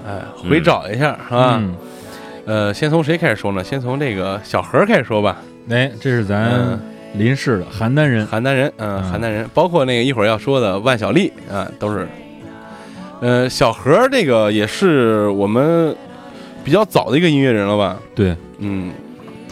[0.09, 0.19] 哎，
[0.49, 1.59] 回找一下是吧？
[1.61, 1.75] 嗯，
[2.47, 3.63] 呃，先从谁开始说呢？
[3.63, 5.37] 先从这个小何开始说吧。
[5.69, 6.81] 哎，这是咱嗯
[7.17, 12.09] 邻市的邯郸人，邯郸人，嗯，嗯邯郸人，包括那个一会儿要说的万晓利啊，都是。
[13.21, 15.95] 呃，小何这个也是我们
[16.65, 17.99] 比较早的一个音乐人了吧？
[18.15, 18.91] 对，嗯，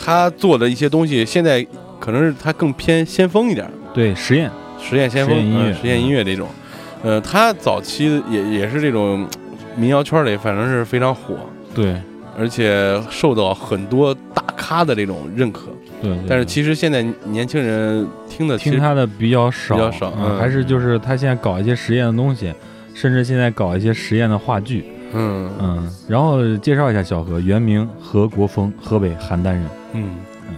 [0.03, 1.67] 他做的一些东西，现在
[1.99, 4.51] 可能是他更偏先锋一点，对，实验，
[4.81, 5.71] 实验先锋、实验音乐。
[5.71, 6.49] 嗯实验音乐这种。
[7.03, 9.25] 呃，他早期也也是这种
[9.77, 11.37] 民谣圈里，反正是非常火，
[11.73, 11.95] 对，
[12.37, 15.69] 而且受到很多大咖的这种认可。
[16.03, 20.39] 对，对但是其实现在年轻人听的其他的比较少，比较少嗯嗯。
[20.39, 22.53] 还是就是他现在搞一些实验的东西，
[22.95, 25.51] 甚至现在搞一些实验的话剧，嗯。
[25.61, 29.65] 嗯，然后介绍一下小何，原名何国峰，河北邯郸人。
[29.93, 30.17] 嗯。
[30.49, 30.55] 嗯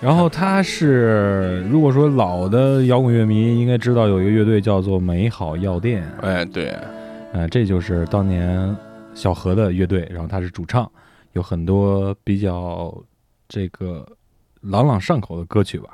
[0.00, 6.76] 然后他是，如果说老的摇滚乐迷应该知道有一个乐队叫做美好药店，哎对，
[7.32, 8.76] 呃，这就是当年
[9.14, 10.90] 小何的乐队，然后他是主唱，
[11.34, 12.92] 有很多比较
[13.48, 14.04] 这个
[14.62, 15.90] 朗朗上口的歌曲吧。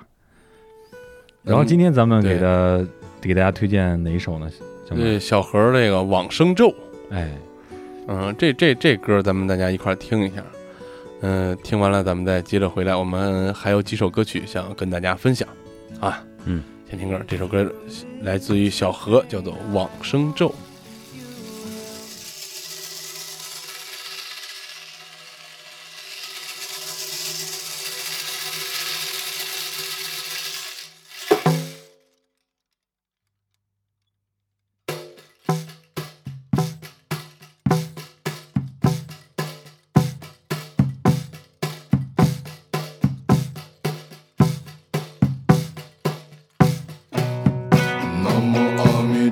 [1.43, 2.83] 然后今天咱们给他、
[3.21, 4.51] 给大家推荐哪一首呢？
[4.89, 6.75] 小马这小何这个往生咒，
[7.11, 7.31] 哎，
[8.07, 10.43] 嗯，这这这歌咱们大家一块儿听一下。
[11.21, 15.49] 嗯，听完了咱们再接着回来，我们还有几首歌曲想跟大家分享
[16.01, 16.23] 啊。
[16.45, 17.69] 嗯，先听歌，这首歌
[18.23, 20.49] 来自于小何，叫做《往生咒》。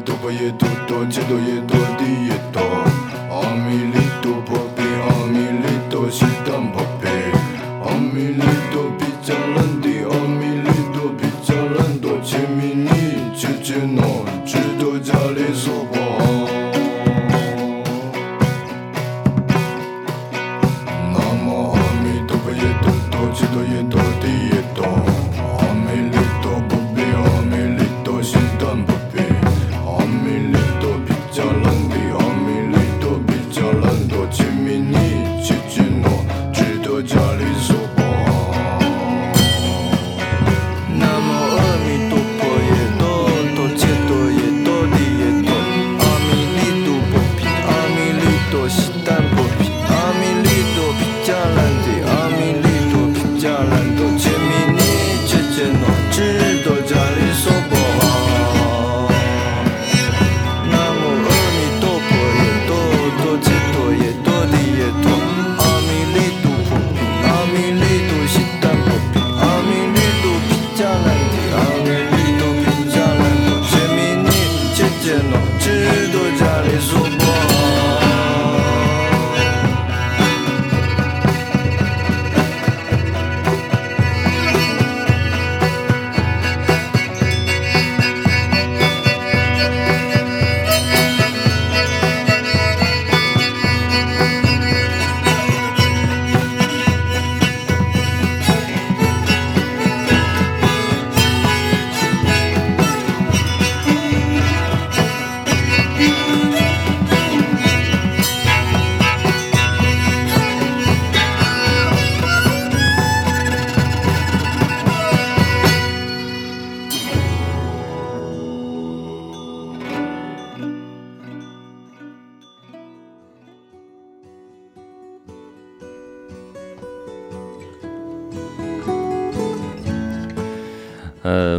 [0.06, 2.06] 阿弥陀佛耶陀多揭多耶多地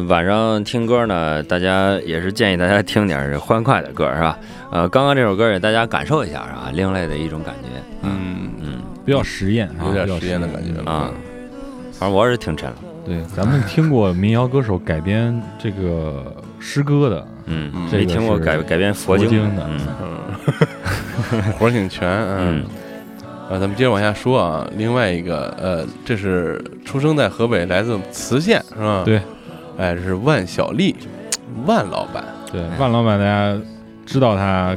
[0.08, 4.38] 晚上听歌呢，大家也是建议大家听点欢快的歌，是吧？
[4.72, 7.68] 呃，刚刚这首歌也大家感受一下啊，另类的一种感觉。
[8.04, 11.12] 嗯，嗯比较实验啊，有点实验的感觉啊，
[11.94, 12.76] 反正我是挺沉了。
[13.06, 19.80] 对，咱们听过民谣歌手改编这个诗歌的，嗯，这个没听过改改编佛经的嗯
[21.32, 22.66] 嗯， 活挺全，嗯嗯。
[23.50, 24.70] 啊，咱们接着往下说啊。
[24.76, 29.04] 另外一个，呃，这是出生在河北，来自磁县，是吧？
[29.06, 29.22] 对，
[29.78, 30.96] 哎，这是万小利，
[31.66, 32.24] 万老板。
[32.52, 33.56] 对，万老板大家
[34.06, 34.76] 知道他，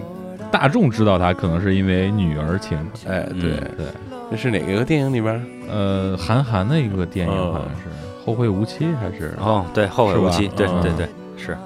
[0.51, 2.79] 大众知道他可能是因为《女儿情》，
[3.09, 3.87] 哎，嗯对，对，
[4.31, 5.43] 这是哪个电影里边？
[5.71, 7.89] 呃，韩寒的一个电影嗯好像是
[8.27, 9.35] 《后会无期》还是？
[9.39, 11.57] 哦，对，后会无期，对对对，是，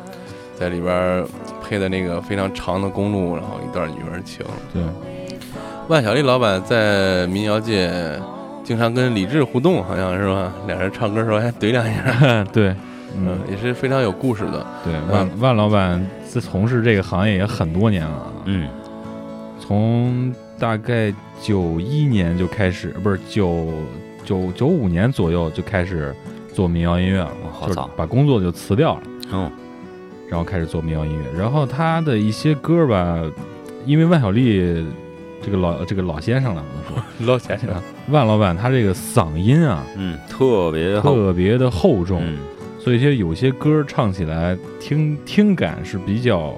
[0.55, 1.26] 在里边儿
[1.62, 4.45] 配的那个非常长的公路，然后一段女儿情。
[4.72, 4.82] 对，
[5.89, 7.91] 万小利老板在民谣界
[8.62, 10.53] 经常跟李志互动，好像是吧？
[10.66, 12.74] 俩人唱歌的时候还怼两下， 对，
[13.17, 13.29] 嗯。
[13.29, 14.67] 嗯，，也是非常有故事的。
[14.85, 18.69] 对，万万老板自从事这个行业也很多年了，嗯。
[19.61, 23.69] 从大概九一年就开始，不是九
[24.25, 26.15] 九九五年左右就开始
[26.53, 29.03] 做民谣音乐了，好早把工作就辞掉了，
[29.33, 29.51] 嗯
[30.29, 31.39] 然后开始做民谣音乐。
[31.39, 33.23] 然后他的一些歌吧，
[33.87, 34.85] 因为万晓利
[35.41, 37.69] 这个老这个老先生了，我们说老先生，
[38.11, 42.39] 万老板他这个嗓音啊嗯，特别，特别的厚重，嗯
[42.85, 46.53] 所以些有些歌唱起来听听感是比较，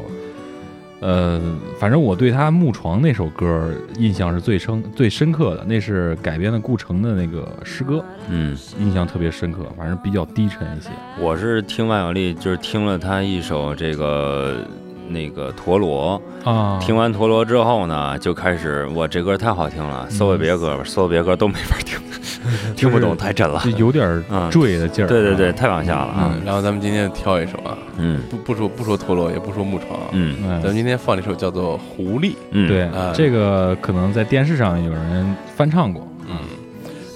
[0.99, 1.41] 呃，
[1.79, 10.91] 反正我对他《木床》那首歌印象是最深最深刻的，那是改编的顾城的那个诗歌，嗯，印象特别深刻，反正比较低沉一些。
[11.21, 14.67] 我是听万晓利，就是听了他一首这个
[15.09, 21.99] 那个陀螺，啊，听完陀螺之后呢，就开始我这歌太好听了，所有别歌所有别歌都没法听，
[22.75, 23.61] 听不懂，太真了。
[23.65, 23.71] 就。
[23.79, 24.51] 有点嗯。
[24.51, 25.09] 坠的劲儿。
[25.09, 26.35] 对对对，太往下了啊。
[26.35, 28.21] 嗯，，然后咱们今天挑一首啊，嗯。
[28.31, 36.07] 不不说不说陀螺，也不说木床，嗯嗯，咱们今天放一首叫做《狐狸》，嗯，对啊，这个可能在电视上有人翻唱过。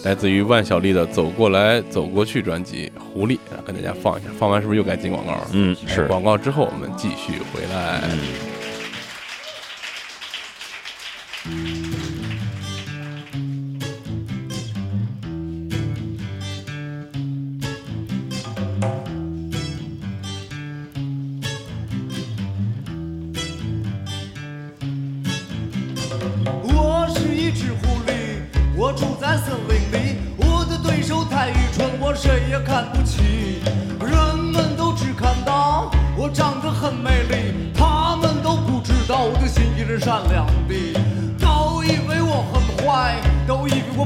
[0.02, 4.30] 嗯，来自于万晓利的《走过来走过去》专辑《狐狸》，啊，跟大家放一下。
[4.38, 5.46] 放完是不是又该进广告了？
[5.52, 8.00] 嗯哎是，广告之后我们继续回来。
[8.10, 8.18] 嗯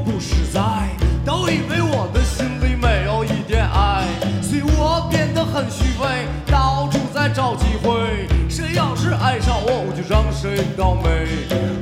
[0.05, 0.61] 不实在，
[1.25, 4.05] 都以为我的心里没有一点爱，
[4.43, 8.29] 所以我变得很虚伪，到处在找机会。
[8.49, 11.74] 谁要是爱上我，我就让谁倒霉。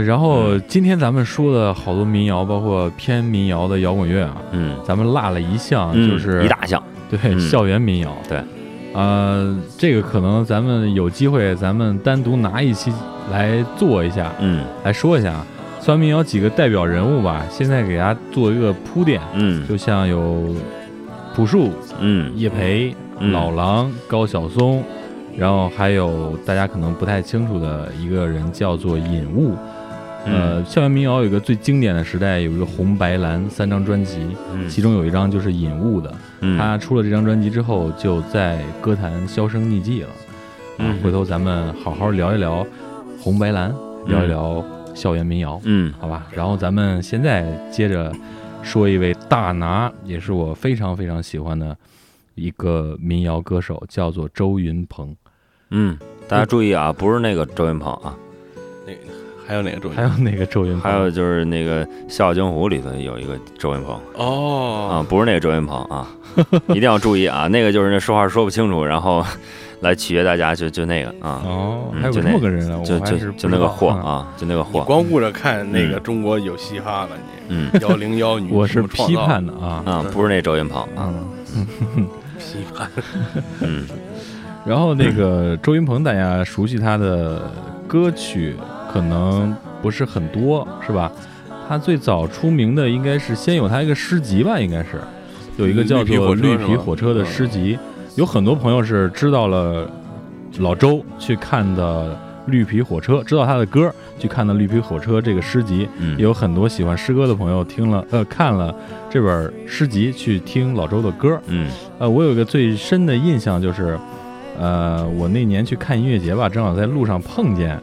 [0.00, 8.16] 呃，然后今天咱们说的好多民谣，包括偏民谣的摇滚乐啊，嗯，咱们落了一项，嗯就是一大项，对、嗯校园民谣。
[8.28, 8.40] 对，
[8.94, 12.92] 呃，这个可能咱们有机会，咱们单独拿一期
[13.30, 15.46] 来做一下，嗯来说一下啊
[15.80, 17.44] 校园民谣几个代表人物吧。
[17.50, 20.54] 现在给大家做一个铺垫，嗯就像有
[21.34, 21.70] 朴树、
[22.00, 24.82] 嗯叶培、嗯老狼、高晓松，
[25.36, 29.54] 然后还有大家可能不太清楚的一个人叫做尹悟。
[30.26, 34.18] 嗯呃，校园民谣有一个最经典的时代，有一个红白蓝三张专辑，
[34.52, 36.14] 嗯其中有一张就是尹悟的。
[36.40, 40.08] 嗯他出了这张专辑之后，就在歌坛销声匿迹了。
[40.08, 40.14] 啊
[40.82, 42.66] 嗯，回头咱们好好聊一聊
[43.18, 43.74] 红白蓝，
[44.06, 44.64] 聊一聊
[44.94, 46.26] 校园民谣，嗯好吧？
[46.32, 48.10] 然后咱们现在接着
[48.62, 51.76] 说一位大拿，也是我非常非常喜欢的
[52.34, 55.14] 一个民谣歌手，叫做周云鹏。
[55.70, 58.16] 嗯，大家注意啊，不是那个周云鹏啊，
[58.86, 59.00] 那个
[59.50, 60.80] 还有哪个周云还有哪个周云鹏？
[60.82, 66.08] 还有就是那个《笑傲江湖》里头有一个周云鹏啊，哦，不是那个周云鹏啊，
[66.70, 69.26] 一定要注意啊，那个就是那说话说不清楚，然后
[69.82, 74.08] 来取悦大家，就就那个啊，哦，还有那这么个人啊，就就就那个货啊。
[74.08, 77.08] 啊，就那个货，光顾着看那个中国有嘻哈了，
[77.48, 77.70] 你嗯。
[77.72, 81.12] 你幺零幺女 我是批判的啊，啊，不是那周云鹏啊，
[81.56, 81.66] 嗯。
[82.38, 82.88] 批判，
[83.62, 83.84] 嗯。
[84.64, 87.50] 然后那个周云鹏，大家熟悉他的
[87.88, 88.54] 歌曲
[88.92, 91.10] 可能不是很多，是吧？
[91.68, 95.00] 他最早出名的应该是先有他一个诗集吧，应该是
[95.56, 97.78] 有一个叫做《绿绿皮火车是吗皮火车》的诗集。
[98.16, 99.88] 有很多朋友是知道了
[100.58, 102.12] 老周去看的
[102.50, 105.88] 《绿皮火车》，知道他的歌去看的《绿皮火车》这个诗集。
[105.98, 108.74] 嗯，也有很多喜欢诗歌的朋友听了呃看了
[109.08, 111.40] 这本诗集去听老周的歌。
[111.46, 111.70] 嗯
[112.00, 113.96] 呃，我有一个最深的印象就是，
[114.58, 117.80] 呃，我那年去看音乐节吧，正好在路上碰见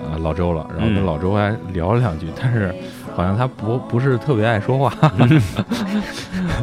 [0.00, 2.74] 呃老周了，然后跟嗯老周还聊了两句，但是
[3.14, 4.92] 好像他不不是特别爱说话。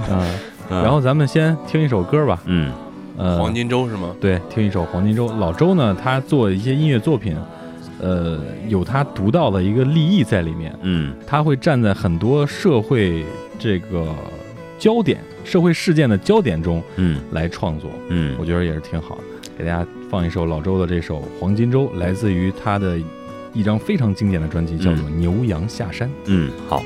[0.09, 0.27] 嗯，
[0.69, 2.41] 然后咱们先听一首歌吧。
[2.45, 2.71] 嗯
[3.15, 4.09] 呃，黄金周是吗？
[4.19, 5.27] 对，听一首《黄金周》。
[5.37, 7.37] 老周呢，他做一些音乐作品，
[8.01, 10.73] 呃，有他独到的一个立意在里面。
[10.81, 13.23] 嗯他会站在很多社会
[13.59, 14.07] 这个
[14.79, 19.23] 焦点、社会事件的焦点中嗯来创作，嗯我觉得也是挺好的。
[19.55, 22.97] 给大家放一首老周的这首《黄金周》，来自于他的
[23.53, 26.09] 一张非常经典的专辑，叫做《牛羊下山》。
[26.25, 26.83] 嗯，好，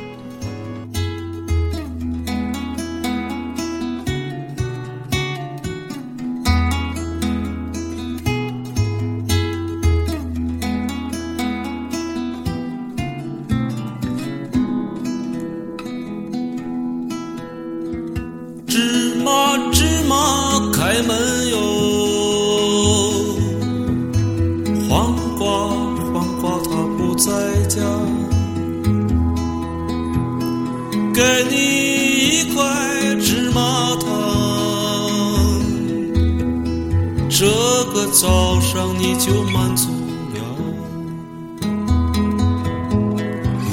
[37.29, 37.45] 这
[37.93, 39.89] 个早上你就满足
[40.33, 40.39] 了。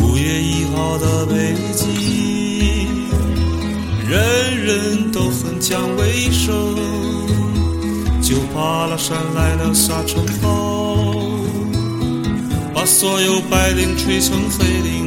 [0.03, 1.85] 五月一号的北京。
[4.07, 6.55] 人人都很讲卫生，
[8.23, 10.97] 就爬了山来了沙尘暴，
[12.73, 15.04] 把所有白领吹成黑领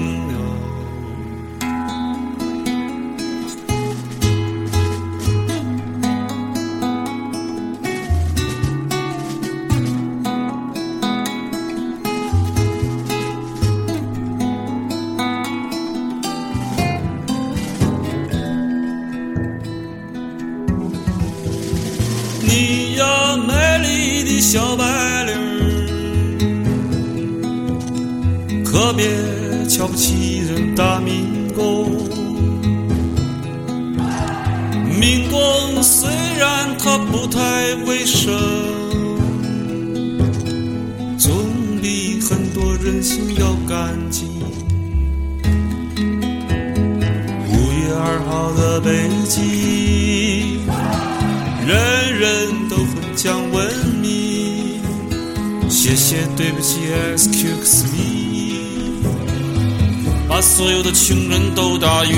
[61.00, 62.18] 穷人都打晕，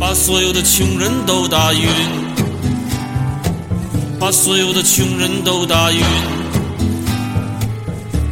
[0.00, 1.88] 把所有的穷人都打晕，
[4.18, 6.02] 把所有的穷人都打晕，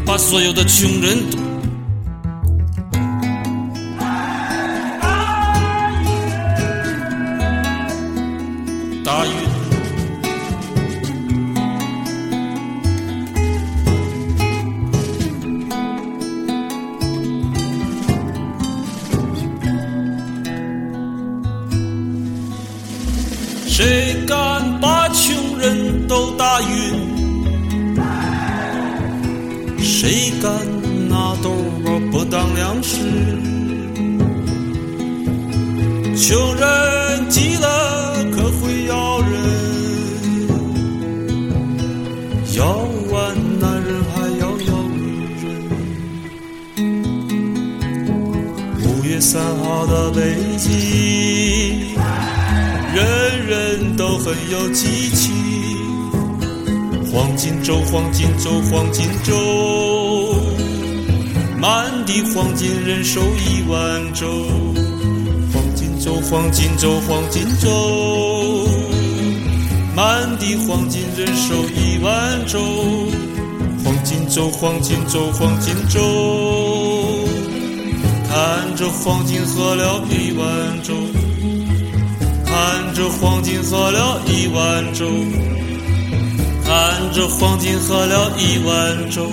[0.05, 1.38] 把所有的穷人都
[49.21, 50.71] 三号的北京，
[52.95, 55.35] 人人都很有激情。
[57.13, 60.35] 黄金周，黄金周，黄金周，
[61.59, 64.27] 满地黄金人手一万周。
[65.53, 68.69] 黄金周，黄金周，黄金周，
[69.97, 72.61] 满地黄金人手一万周。
[73.85, 75.99] 黄金周，黄金周，黄金周，
[78.49, 80.95] 看着黄金喝了一碗粥，
[82.47, 85.05] 看着黄金喝了一碗粥。
[86.65, 89.29] 看着黄金喝了一碗粥，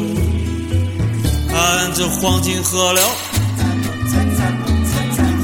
[1.47, 3.01] 看着黄金喝了。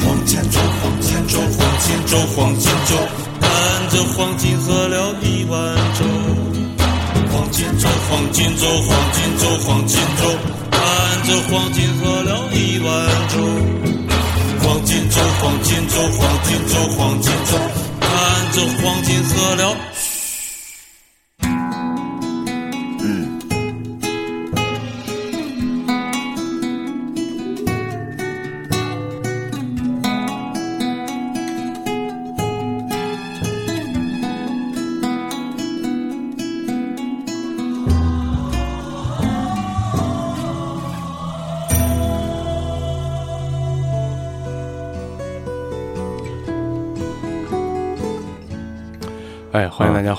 [0.04, 2.98] 黄金粥，黄金粥，黄金粥，黄金粥，
[3.40, 3.50] 看
[3.90, 6.04] 着黄金喝了一碗粥。
[7.32, 10.24] 黄金粥，黄金粥，黄金粥，黄金粥，
[11.24, 12.88] 着黄金喝了一碗
[13.30, 13.38] 粥。
[14.64, 17.58] 黄金粥，黄金粥，黄金粥，黄金粥，
[18.00, 18.10] 看
[18.54, 19.91] 着黄金喝了。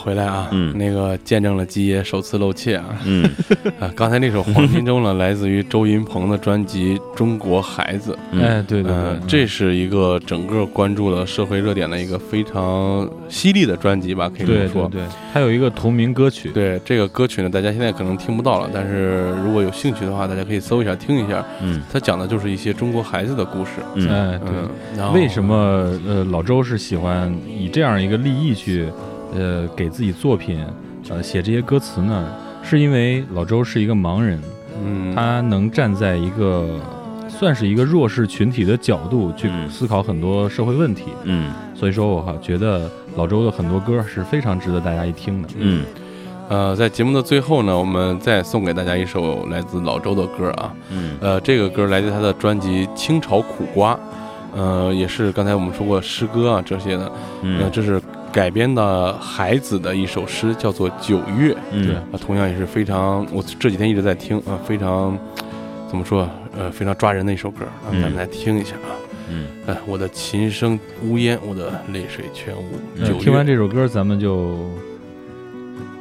[0.03, 0.49] 回来啊！
[0.51, 2.85] 嗯那个见证了基爷首次露怯啊！
[3.07, 3.25] 嗯
[3.79, 8.13] 啊，刚才那首《黄金周》呢，来自于周云鹏的专辑《中国孩子》。
[8.33, 8.93] 嗯哎，对对
[9.29, 14.89] 这是一个整个关注了社会热点的一个非常犀利的专辑吧，可以这么说。
[14.89, 21.45] 对对对，它有一个同名歌曲，对这个歌曲呢，大家现在可能听不到了，但是如果有兴趣的话，大家可以搜一下听一下。
[21.63, 23.71] 嗯它讲的就是一些中国孩子的故事。
[23.95, 24.49] 嗯哎对。
[24.51, 25.55] 嗯，然后为什么
[26.07, 28.87] 呃老周是喜欢以这样一个立意去
[29.35, 30.65] 呃给自己作品
[31.09, 32.33] 呃写这些歌词呢？
[32.63, 34.41] 是因为老周是一个盲人，
[34.85, 36.79] 嗯，他能站在一个
[37.29, 45.49] 算是一个弱势群体的角度去嗯思考很多社会问题，嗯所以说我哈觉得老周的很多歌是非常值得大家一听的。
[45.57, 45.85] 嗯
[46.49, 50.73] 呃，在节目的最后呢，我们再送给大家一首来自老周的歌啊。
[50.91, 53.95] 嗯呃，这个歌来自他的专辑《清朝苦瓜》，
[54.55, 57.13] 呃，也是刚才我们说过诗歌啊这些的，呃，
[57.43, 58.01] 嗯这是
[58.33, 61.53] 改编的孩子的一首诗，叫做《九月》。
[61.71, 65.17] 嗯啊，同样也是非常，我这几天一直在听啊，非常
[65.89, 66.29] 怎么说？
[66.59, 68.93] 呃，非常抓人的一首歌咱们来听一下啊。
[69.31, 73.19] 嗯哎，我的琴声呜咽，我的泪水全无。
[73.19, 74.71] 听完这首歌，咱们就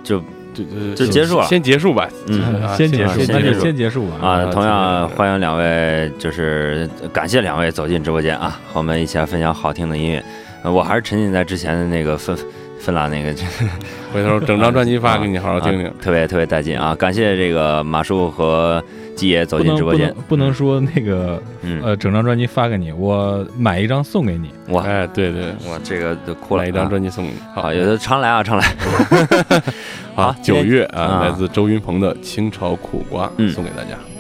[0.03, 0.19] 就
[0.53, 2.09] 就就就结束了先结束吧。
[2.27, 4.15] 嗯啊 先结束，那就先结束先结束吧。
[4.27, 10.23] 啊，同样啊欢迎两位，就是感谢两位走进直播间啊，和我们一起来分享好听的音乐。
[10.63, 12.37] 呃我还是沉浸在之前的那个芬
[12.79, 13.33] 芬兰那个，
[14.13, 15.93] 回头整张专辑发给你，好好听听啊。
[16.01, 16.95] 特别特别带劲啊！
[16.95, 18.83] 感谢这个马叔和
[19.15, 24.49] 基爷走进直播间能，不能说那个嗯，呃，整张专辑发给你，我买一张送给你。
[24.69, 27.37] 哇哎，对对，哇，这个都哭了，来一张啊专辑送给你。
[27.53, 28.65] 好，有的常来啊，常来。
[30.15, 33.91] 好，今天九月啊，啊来自周云鹏的《清朝苦瓜》嗯送给大家。
[33.91, 34.10] 目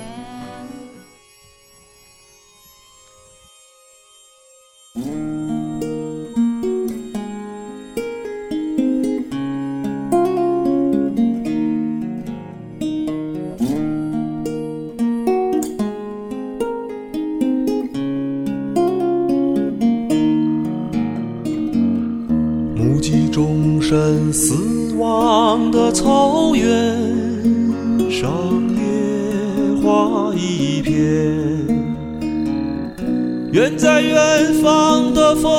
[33.81, 35.49] 在远方的风，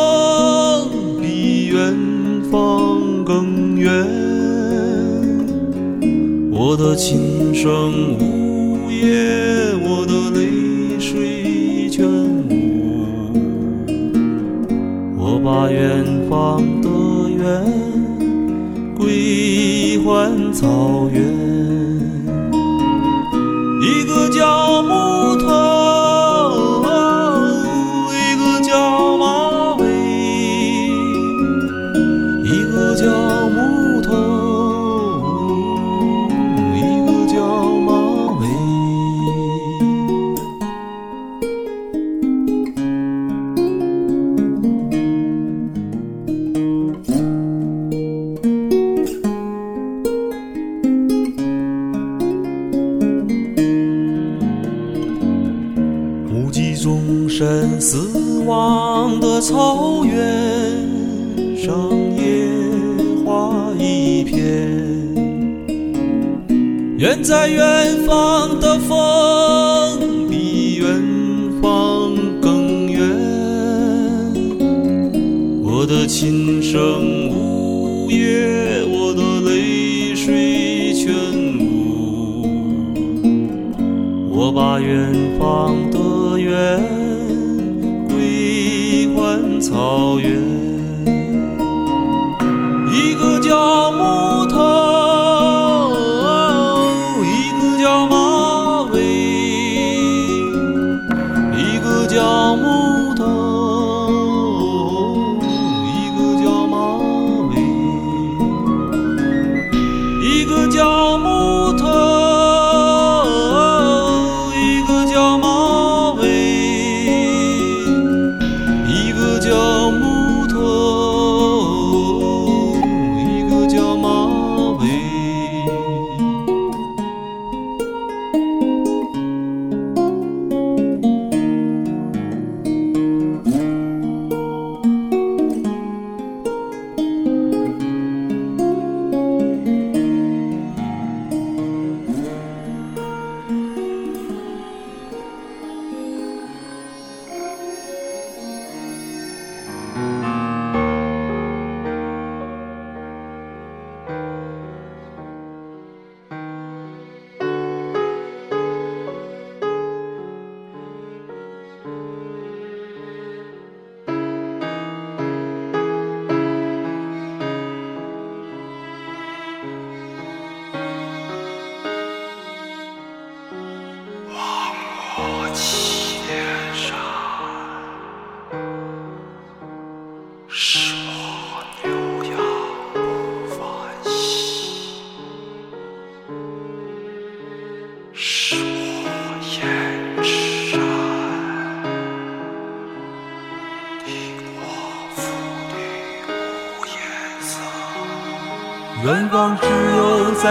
[1.21, 1.93] 比远
[2.53, 3.93] 方更远。
[6.53, 12.07] 我的琴声呜咽，我的泪水全
[12.49, 13.33] 无。
[15.19, 16.89] 我把远方的
[17.29, 17.43] 远
[18.97, 21.21] 归还草原，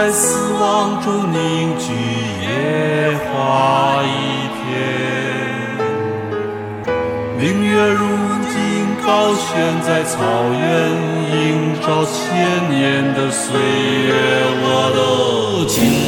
[0.02, 1.92] 在死亡中凝聚
[2.42, 4.60] 野花一片
[7.38, 8.04] 明月如
[8.50, 8.56] 今
[9.06, 10.18] 高悬在草
[10.50, 10.60] 原
[11.30, 14.12] 映照千年的岁月
[14.64, 14.90] 我
[15.62, 16.01] 的情。